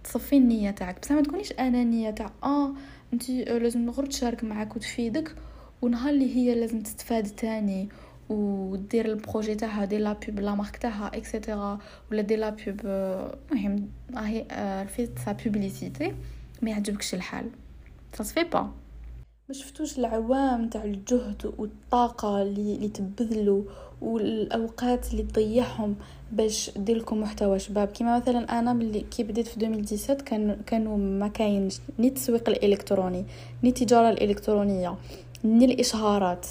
[0.08, 1.00] تصفي النية تاعك.
[1.00, 2.72] بصح ما تكونيش أنانية تاع آه
[3.12, 5.34] أنت لازم نخرج تشارك معاك وتفيدك
[5.82, 7.88] ونهار اللي هي لازم تستفاد تاني
[8.28, 11.78] ودير ال projet تاعها دير la pub la marque تاعها et cetera
[12.12, 12.80] ولا دير la pub
[13.52, 14.44] المهم راهي
[14.88, 16.14] fait sa publicité
[16.62, 17.50] ما يعجبكش الحال.
[18.22, 18.60] c'est pas
[19.48, 23.62] ما شفتوش العوام تاع الجهد والطاقة اللي, اللي تبذلوا
[24.02, 25.96] والأوقات اللي تضيعهم
[26.32, 27.88] باش دير محتوى شباب.
[27.88, 33.24] كيما مثلا أنا ملي كي بديت في 2017 كان كانوا ما كاينش ni التسويق الإلكتروني
[33.62, 34.94] ni التجارة الإلكترونية
[35.44, 36.46] ni الإشهارات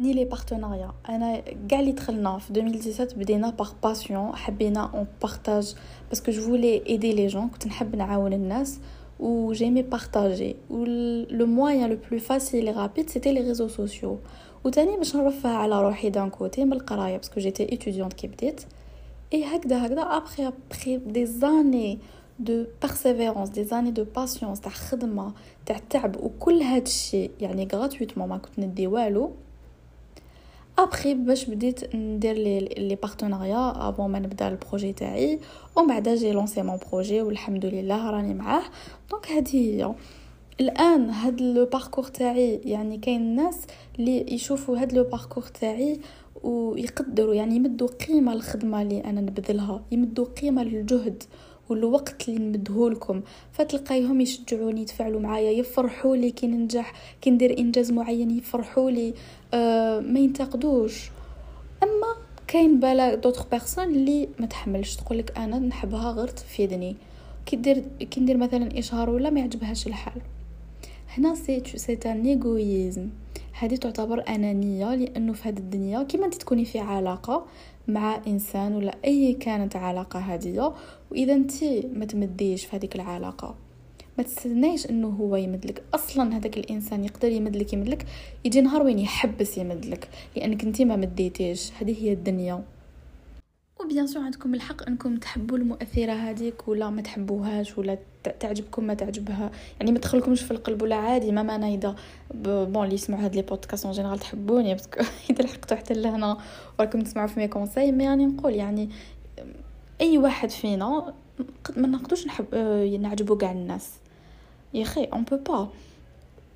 [0.00, 0.92] ni les partenariats.
[1.08, 5.74] أنا كاع اللي دخلنا في 2017 بدينا par passion حبينا on partage
[6.08, 8.78] parce que je voulais aider les gens كنت نحب نعاون الناس
[9.20, 10.56] ou j'aimais partager.
[10.70, 14.20] ou le moyen le plus facile et rapide c'était les réseaux sociaux.
[14.64, 18.60] وتاني باش نرفه على روحي d'un côté من القراية parce que j'étais étudiante كي بديت.
[19.32, 21.98] اي هكذا هكذا après après des années
[22.38, 25.32] de persévérance des années de patience تاع خدمة
[25.66, 29.30] تاع تعب وكل هاد الشيء يعني gratuitement ما كنت ندي والو.
[30.78, 35.40] ابخي باش بديت ندير les les partenariats avant ما نبدا ال projet تاعي.
[35.76, 38.62] ومن بعد j'ai lancé mon projet والحمد لله راني معاه.
[39.10, 39.94] donc هذه هي.
[40.60, 43.66] الآن هاد le parcours تاعي يعني كاين الناس
[43.98, 46.00] اللي يشوفوا هاد le parcours تاعي
[46.42, 51.22] ويقدروا يعني يمدوا قيمة الخدمة اللي أنا نبذلها يمدوا قيمة للجهد
[51.68, 53.22] والوقت اللي نمدهولكم
[53.52, 59.14] فتلقايهم يشجعوني يتفاعلوا معايا يفرحوا لي كي ننجح كي ندير إنجاز معين يفرحوا لي.
[59.54, 61.10] آه ما ينتقدوش.
[61.82, 62.16] أما
[62.46, 66.96] كاين voilà d'autres personnes اللي ما تحملش تقولك أنا نحبها غير تفيدني.
[67.46, 70.22] كي دير كي ندير مثلا إشهار ولا ما يعجبهاش الحال.
[71.08, 73.08] هنا c'est c'est un égoïsme
[73.58, 77.46] هذه تعتبر أنانية لأنه في هذه الدنيا كيما أنت تكوني في علاقة
[77.88, 80.72] مع إنسان ولا أي كانت علاقة هاديه
[81.10, 83.54] وإذا أنت ما تمديش في هذيك العلاقة.
[84.18, 85.82] ما تستنايش أنه هو يمدلك.
[85.94, 88.06] أصلا هذاك الإنسان يقدر يمدلك يمدلك
[88.44, 91.72] يجي نهار وين يحبس يمدلك لأنك أنت ما مديتيش.
[91.80, 92.64] هذه هي الدنيا.
[93.80, 97.98] و bien sûr عندكم الحق أنكم تحبوا المؤثرة هذيك ولا ما تحبوهاش ولا
[98.40, 99.50] تعجبكم ما تعجبها.
[99.80, 101.32] يعني ما تدخلكمش في القلب ولا عادي.
[101.32, 101.96] ما معنى إذا
[102.34, 105.00] bon اللي يسمعوا هاد les podcasts en général تحبوني parce que
[105.30, 106.38] إذا لحقتوا حتى لهنا
[106.78, 108.90] وراكم تسمعوا في mes conseils mais يعني نقول يعني
[110.00, 111.14] أي واحد فينا
[111.76, 113.90] ما نقدوش نحب آه، نعجبو كاع الناس.
[114.74, 115.68] يا أخي on peut pas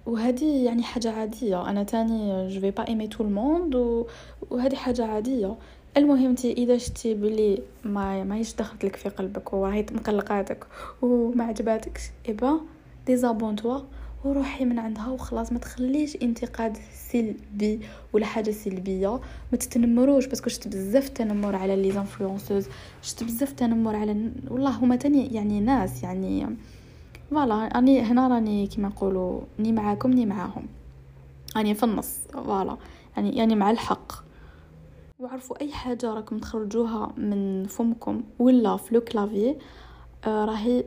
[0.07, 1.71] وهذه يعني حاجة عادية.
[1.71, 4.05] أنا تاني je vais pas aimer tout le monde
[4.51, 5.57] وهذه حاجة عادية.
[5.97, 10.66] المهم t'es اذا شتي بلي ما ما دخلت لك في قلبك وهي مقلقاتك
[11.03, 12.61] وما عجباتكش et ben
[13.07, 13.81] désabonne-toi
[14.24, 17.80] وروحي من عندها وخلاص ما تخليش انتقاد سلبي
[18.12, 19.20] ولا حاجة سلبية.
[19.53, 22.66] ما تتنمروش parce que شفت بزاف تنمر على les influenceuses
[23.03, 26.57] شفت بزاف تنمر على والله هما تاني يعني ناس يعني
[27.31, 30.66] voilà راني هنا راني كيما نقولوا ني معاكم ني معاهم.
[31.57, 32.77] راني في النص voilà
[33.16, 34.28] يعني يعني مع الحق.
[35.19, 39.57] وعرفوا أي حاجة راكم تخرجوها من فمكم ولا في le clavier
[40.25, 40.85] آه راهي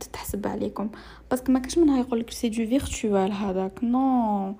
[0.00, 0.90] تتحسب عليكم.
[1.30, 3.84] parce que ما كاش منها يقولك c'est du virtuel هذاك.
[3.84, 4.54] non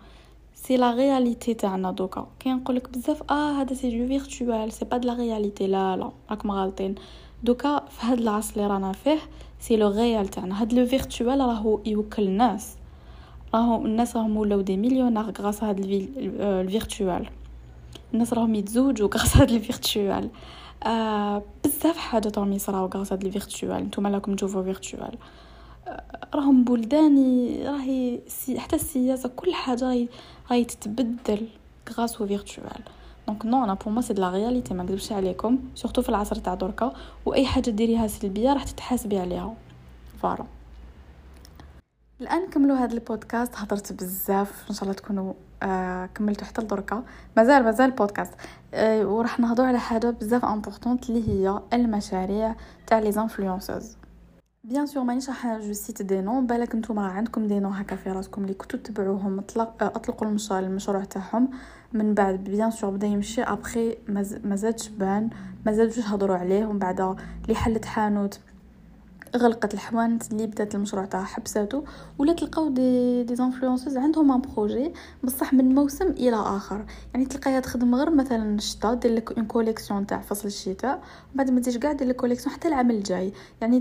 [0.54, 2.26] c'est la réalité تاعنا دوكا.
[2.40, 6.12] كي نقولك بزاف آه هذا c'est du virtuel c'est pas de la réalité لا لا.
[6.30, 6.94] راكم غالطين
[7.42, 9.18] دوكا في هاد العصر اللي رانا فيه
[9.60, 10.62] c'est le réel تاعنا.
[10.62, 12.76] هاد le virtuel راهو يوكل الناس.
[13.54, 17.28] راهو الناس راهم ولاو des millionnaires grâce هاد ال virtuel.
[18.14, 20.30] الناس راهم يتزوجوا grâce هاد ال virtuel
[20.86, 25.18] آه بزاف حاجات راهم يصراو grâce هاد ال virtuel نتوما راكم تشوفوا virtuel
[25.86, 26.02] آه
[26.34, 30.08] راهم بلداني راهي c'est حتى السياسة كل حاجة راهي
[30.50, 31.46] راهي تتبدل
[32.00, 32.82] هو virtuel
[33.28, 36.54] donc non أنا pour moi c'est la réalité ما نكذبش عليكم surtout في العصر تاع
[36.54, 36.92] دركا.
[37.26, 39.54] واي حاجة ديريها سلبية راح تتحاسبي عليها.
[40.22, 40.44] voilà
[42.20, 43.56] الآن نكملوا هذا البودكاست.
[43.56, 44.64] هضرت بزاف.
[44.70, 45.32] إن شاء الله تكونوا
[45.62, 47.02] آه كملتوا حتى لدركا
[47.36, 48.32] مازال مازال بودكاست
[48.74, 52.54] آه وراح نهضروا على حاجة بزاف importante اللي هي المشاريع
[52.86, 53.96] تاع les influenceuses
[54.64, 58.10] bien sûr مانيش راح je cite des noms بالك نتوما عندكم des noms هكا في
[58.10, 61.50] راسكم اللي كنتو تبعوهم اطلق أطلقوا المشروع المشروع تاعهم.
[61.92, 63.42] من بعد bien sûr بدأ يمشي.
[63.42, 63.96] ابخي
[64.44, 65.30] ما زادش بان
[65.66, 66.66] ما زادوش يهضروا عليه.
[66.66, 67.00] ومن بعد
[67.44, 68.40] اللي حلت حانوت
[69.36, 71.82] غلقت الحوانت اللي بدات المشروع تاعها حبساتو
[72.18, 74.92] ولا تلقاو des des influenceuses عندهم un projet
[75.24, 76.84] بصح من موسم إلى آخر.
[77.14, 81.02] يعني تلقاها تخدم غير مثلا الشتا دير لك une collection تاع فصل الشتاء
[81.34, 83.32] بعد ما تيجي كاع دير لك collection حتى العام الجاي.
[83.60, 83.80] يعني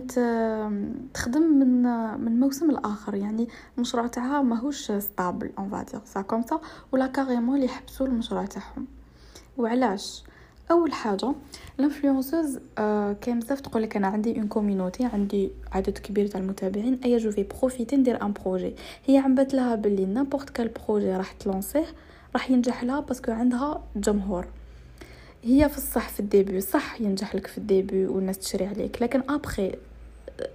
[1.13, 1.81] تخدم من
[2.25, 3.15] من موسم الآخر.
[3.15, 6.59] يعني المشروع تاعها ماهوش stable on va dire ça comme ça
[6.91, 8.87] ولا carrément اللي يحبسوا المشروع تاعهم.
[9.57, 10.23] وعلاش؟
[10.71, 11.33] أول حاجة
[11.79, 16.41] ال influenceuses آه كاين بزاف تقول لك أنا عندي une community عندي عدد كبير تاع
[16.41, 18.75] المتابعين ايا je vais profiter ندير un projet
[19.05, 21.85] هي عمبت لها باللي n'importe quel projet راح ت lancer ه
[22.33, 24.47] راح ينجح لها parce que عندها جمهور.
[25.43, 29.01] هي في الصح في ال début صح ينجح لك في ال début والناس تشري عليك
[29.01, 29.71] لكن après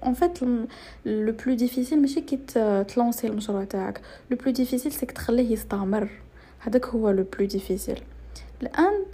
[0.05, 0.67] en fait le
[1.07, 2.37] plus difficile ماشي كي
[2.85, 4.01] ت lancer المشروع تاعك
[4.31, 6.09] le plus difficile c'est que تخليه يستمر.
[6.59, 8.01] هذاك هو le plus difficile
[8.63, 9.05] الآن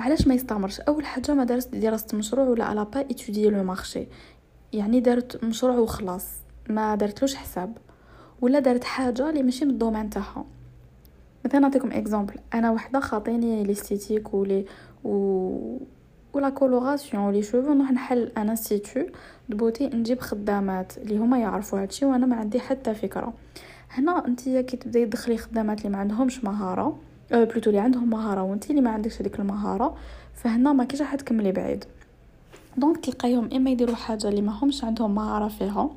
[0.00, 3.62] علاش ما يستمرش أول حاجة ما دارت دراسة مشروع ولا elle a pas étudié le
[3.62, 4.06] marché.
[4.72, 6.26] يعني دارت مشروع وخلاص
[6.68, 7.78] ما دارتلوش حساب.
[8.40, 10.44] ولا دارت حاجة اللي ماشي من ال domaine تاعها.
[11.44, 12.34] مثلا نعطيكم exemple.
[12.54, 14.64] أنا وحدة خاطيني l'esthétique ولي
[15.04, 15.78] و
[16.32, 19.00] ولا coloration لي شوفو نروح نحل un institut
[19.48, 23.32] de beauté نجيب خدامات اللي هما يعرفوا هادشي وأنا ما عندي حتى فكرة.
[23.90, 26.98] هنا انت كي تبداي تدخلي خدامات اللي ما عندهمش مهارة
[27.32, 29.96] plutôt اللي عندهم مهارة وانت اللي ما عندكش هذيك المهارة
[30.34, 31.84] فهنا ما كيش راح تكملي بعيد.
[32.76, 35.90] donc تلقايهم إما يديروا حاجة اللي ما همش عندهم مهارة فيها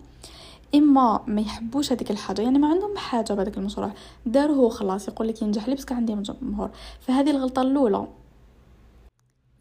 [0.75, 3.91] إما ما يحبوش هذيك الحاجة يعني ما عندهم حاجة بهذاك المشروع.
[4.25, 6.69] داروه خلاص يقول لك ينجح لي parce que عندي جمهور
[7.01, 8.07] فهذه الغلطة الأولى.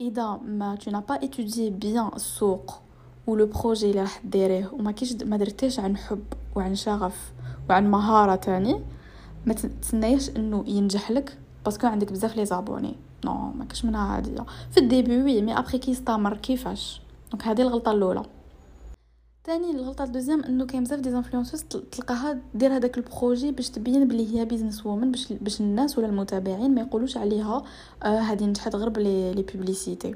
[0.01, 2.81] إذا ما t'as pas étudié bien السوق
[3.27, 6.25] و le projet اللي راح ديريه وما كيش ما درتيش عن حب
[6.57, 7.33] وعن شغف
[7.71, 8.81] وعن مهارة تاني
[9.47, 11.39] ما تسنايش إنه ينجح لك.
[11.65, 12.97] parce que عندك بزاف les abonnés.
[13.25, 14.47] non ما كاش منها عادية.
[14.71, 18.23] في ال début oui mais après كي يستمر كيفاش؟ donc هذه الغلطة الأولى.
[19.45, 23.71] تاني الغلطة ال deuxième إنه كاين بزاف des influenceuses تلقاها دير هذاك ال projet باش
[23.71, 27.63] تبين بلي هي business woman باش باش الناس ولا المتابعين ما يقولوش عليها
[28.03, 30.15] آه هذه نجحت غير بلي les publicités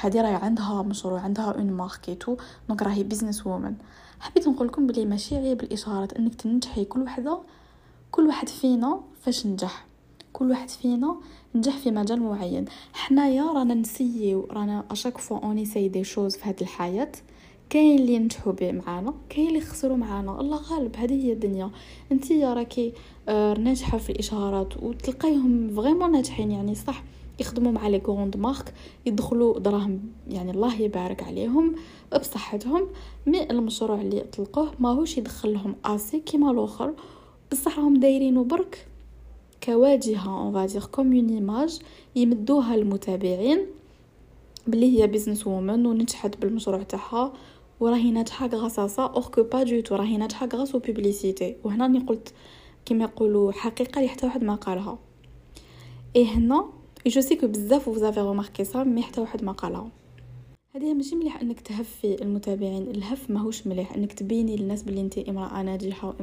[0.00, 2.36] هذه راهي عندها مشروع عندها une marque et
[2.68, 3.74] tout donc راهي business woman
[4.20, 7.38] حبيت نقول لكم بلي ماشي عيب الإشهارات إنك تنجحي كل وحدة
[8.10, 9.86] كل واحد فينا فاش نجح.
[10.34, 11.16] كل واحد فينا
[11.54, 12.64] نجح في مجال معين.
[12.92, 17.12] حنايا رانا نسيو رانا à chaque fois on essaie des choses في هاد الحياة.
[17.70, 20.40] كاين اللي ينجحوا به معانا كاين اللي يخسروا معانا.
[20.40, 21.70] الله غالب هذه هي الدنيا.
[22.12, 22.92] انت راكي
[23.28, 27.02] آه ناجحة في الإشهارات وتلقايهم vraiment ناجحين يعني صح
[27.40, 28.74] يخدموا مع les grandes marques
[29.06, 31.74] يدخلوا دراهم يعني الله يبارك عليهم
[32.20, 32.86] بصحتهم.
[33.26, 36.94] mais المشروع اللي طلقوه ماهوش يدخلهم assez كيما الآخر.
[37.52, 38.86] بصح راهم دايرينو برك.
[39.64, 41.80] كواجهة on va dire comme une image
[42.16, 43.66] يمدوها المتابعين
[44.66, 47.32] بلي هي business woman ونجحت بالمشروع تاعها
[47.80, 51.84] وراهي ناجحة grâce à ça alors que pas du tout راهي ناجحة grâce publicités وهنا
[51.84, 52.34] راني قلت
[52.84, 54.98] كيما يقولوا حقيقة اللي حتى واحد ما قالها.
[56.16, 56.64] اي هنا
[57.06, 59.90] je sais que بزاف و vous avez remarqué ça mais حتى واحد ما قالها.
[60.76, 63.92] هذه ماشي مليح إنك تهفي المتابعين الهف ماهوش مليح.
[63.92, 66.14] إنك تبيني للناس بلي انت امرأة ناجحة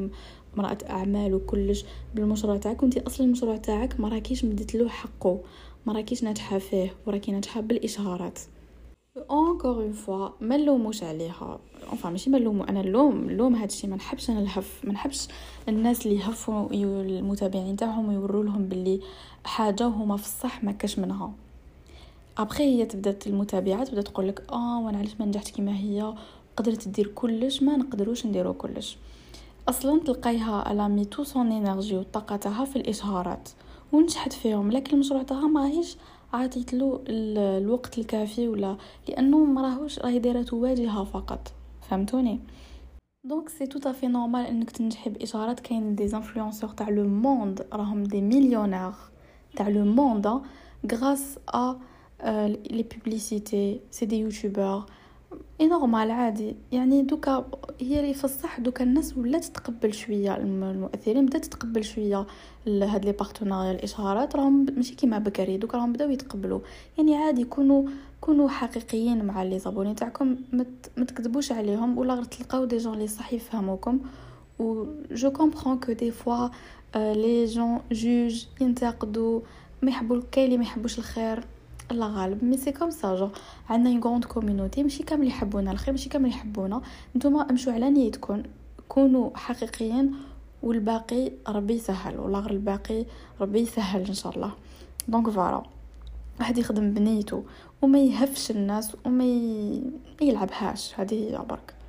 [0.58, 1.86] امرأة أعمال وكلش.
[2.16, 5.40] بالمشروع تاعك وانت أصلا المشروع تاعك ما راكيش مديت له حقه.
[5.86, 8.40] ما راكيش ناجحة فيه وراكي ناجحة بالإشهارات.
[9.30, 11.60] encore une fois ما نلوموش عليها.
[11.90, 14.82] enfin ماشي ما نلومو أنا اللوم اللوم هادشي ما نحبش أنا الهف.
[14.84, 15.28] ما نحبش
[15.70, 19.00] الناس اللي يهفوا المتابعين تاعهم ويوروا لهم باللي
[19.46, 21.34] حاجة وهما في الصح ما كاش منها.
[22.38, 26.14] ابخي هي تبدا المتابعات تبدا تقول لك آه وأنا علاش ما نجحت كيما هي؟
[26.58, 28.98] قدرت تدير كلش ما نقدروش نديرو كلش
[29.70, 33.50] أصلا تلقايها elle a mis toute son énergie والطاقه تاعها في الإشهارات.
[33.92, 35.98] ونجحت فيهم لكن المشروع تاعها ماهيش
[36.34, 38.78] عطيت له الوقت الكافي ولا
[39.10, 41.54] لأنه ما راهوش راهي دايرة واجهه فقط.
[41.90, 42.40] فهمتوني؟
[43.24, 47.68] donc c'est tout à fait normal إنك تنجحي باشارات كاين des influenceurs تاع le monde
[47.74, 48.94] راهم des millionnaires
[49.56, 50.42] تاع le monde
[50.92, 51.76] grâce à
[52.72, 54.86] les publicités c'est des youtubeurs
[55.62, 56.56] et normal عادي.
[56.72, 57.46] يعني دوكا
[57.82, 62.28] هي اللي في الصح دوكا الناس ولات تقبل شوية المؤثرين بدات تقبل شوية
[62.68, 64.36] هاد les partenariats الإشهارات.
[64.36, 65.58] راهم ماشي كيما بكري.
[65.58, 66.60] دوكا راهم بداو يتقبلوا.
[66.98, 67.90] يعني عادي كونوا
[68.22, 70.36] كونوا حقيقيين مع les abonnés تاعكم.
[70.98, 74.00] ما تكذبوش عليهم ولا غير تلقاو des gens لي صح يفهموكم.
[74.60, 76.48] و je comprends que des fois
[76.96, 79.42] les gens jugent ينتقدوا
[79.82, 81.44] ما يحبوا كاين اللي ما يحبوش الخير.
[81.92, 83.30] الله غالب mais c'est comme ça je
[83.70, 86.82] عندنا une grande community ماشي كامل يحبونا الخير ماشي كامل يحبونا.
[87.16, 88.44] نتوما امشوا على نيتكم
[88.90, 90.14] كونوا حقيقيين
[90.64, 93.06] والباقي ربي يسهل ولا غير الباقي
[93.42, 94.52] ربي يسهل إن شاء الله.
[95.08, 95.64] donc voilà
[96.40, 97.44] واحد يخدم بنيته
[97.82, 99.26] وما يهفش الناس وما
[100.22, 101.81] يلعبهاش هذه هي برك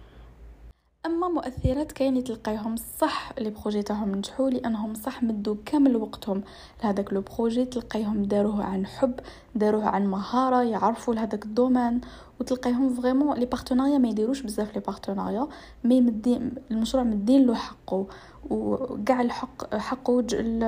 [1.06, 6.42] أما مؤثرات كاين تلقايهم صح les projets تاعهم نجحوا لأنهم صح مدوا كامل وقتهم.
[6.84, 9.20] لهذاك le projet تلقايهم داروه عن حب
[9.54, 12.00] داروه عن مهارة يعرفوا لهذاك ال domaine
[12.40, 15.48] وتلقايهم vraiment les partenariats ما يديروش بزاف les partenariats
[15.84, 18.06] mais مدين المشروع مدين له حقه.
[18.50, 20.16] وكاع الحق حقه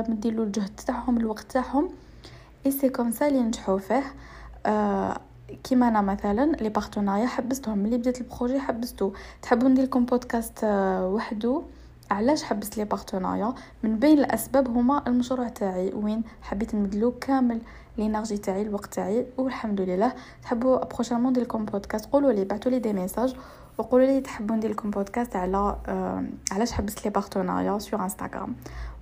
[0.08, 1.88] مدين له الجهد تاعهم الوقت تاعهم.
[2.66, 4.04] et c'est comme ça لي نجحوا فيه
[4.66, 5.20] آه
[5.64, 7.78] كيما أنا مثلا les partenariats حبستهم.
[7.78, 9.12] ملي بديت ال projet حبستو.
[9.42, 11.62] تحبوا ندير لكم بودكاست آه، وحدو؟
[12.10, 15.92] علاش حبست les partenariats من بين الأسباب هما المشروع تاعي.
[15.94, 17.60] وين؟ حبيت نمدلو كامل
[17.98, 20.12] l'énergie تاعي الوقت تاعي والحمد لله.
[20.42, 23.36] تحبوا prochainement ندير لكم بودكاست قولوا لي بعثوا لي des messages
[23.78, 28.54] وقولوا لي تحبوا ندير لكم بودكاست على آه علاش حبست les partenariats sur Instagram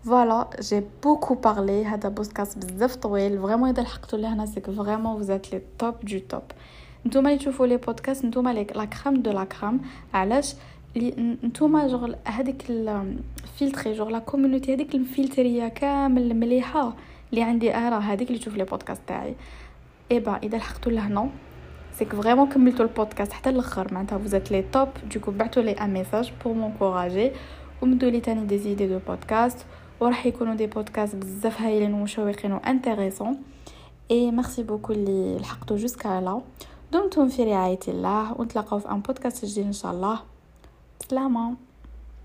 [0.04, 5.16] voilà j'ai beaucoup parlé هذا بودكاست بزاف طويل vraiment اذا لحقتوا لهنا c'est que vraiment
[5.16, 6.42] vous êtes les top du top
[7.06, 9.80] نتوما اللي تشوفوا les podcasts نتوما les la crème de la crème
[10.14, 10.54] علاش
[11.44, 16.92] نتوما جوغ هذيك ال filtrée genre la community هذيك المفلتريه كامل المليحه
[17.30, 19.34] اللي عندي أنا هذيك اللي تشوف les podcasts تاعي
[20.12, 21.28] eh ben اذا لحقتوا لهنا
[21.98, 25.72] c'est que vraiment كملتوا البودكاست حتى الآخر معناتها vous êtes les top donc بعثوا لي
[25.72, 27.30] un message pour m'encourager
[27.82, 29.58] ومدوا لي تاني des idées de podcasts
[30.02, 33.42] وراح يكونوا des podcasts بزاف هايلين ومشوقين و intéressants.
[34.10, 36.40] et merci beaucoup اللي لحقتوا jusqu'à la
[36.92, 40.20] دمتم في رعاية الله ونتلاقاو في ان بودكاست جديد إن شاء الله.
[41.08, 41.54] سلامه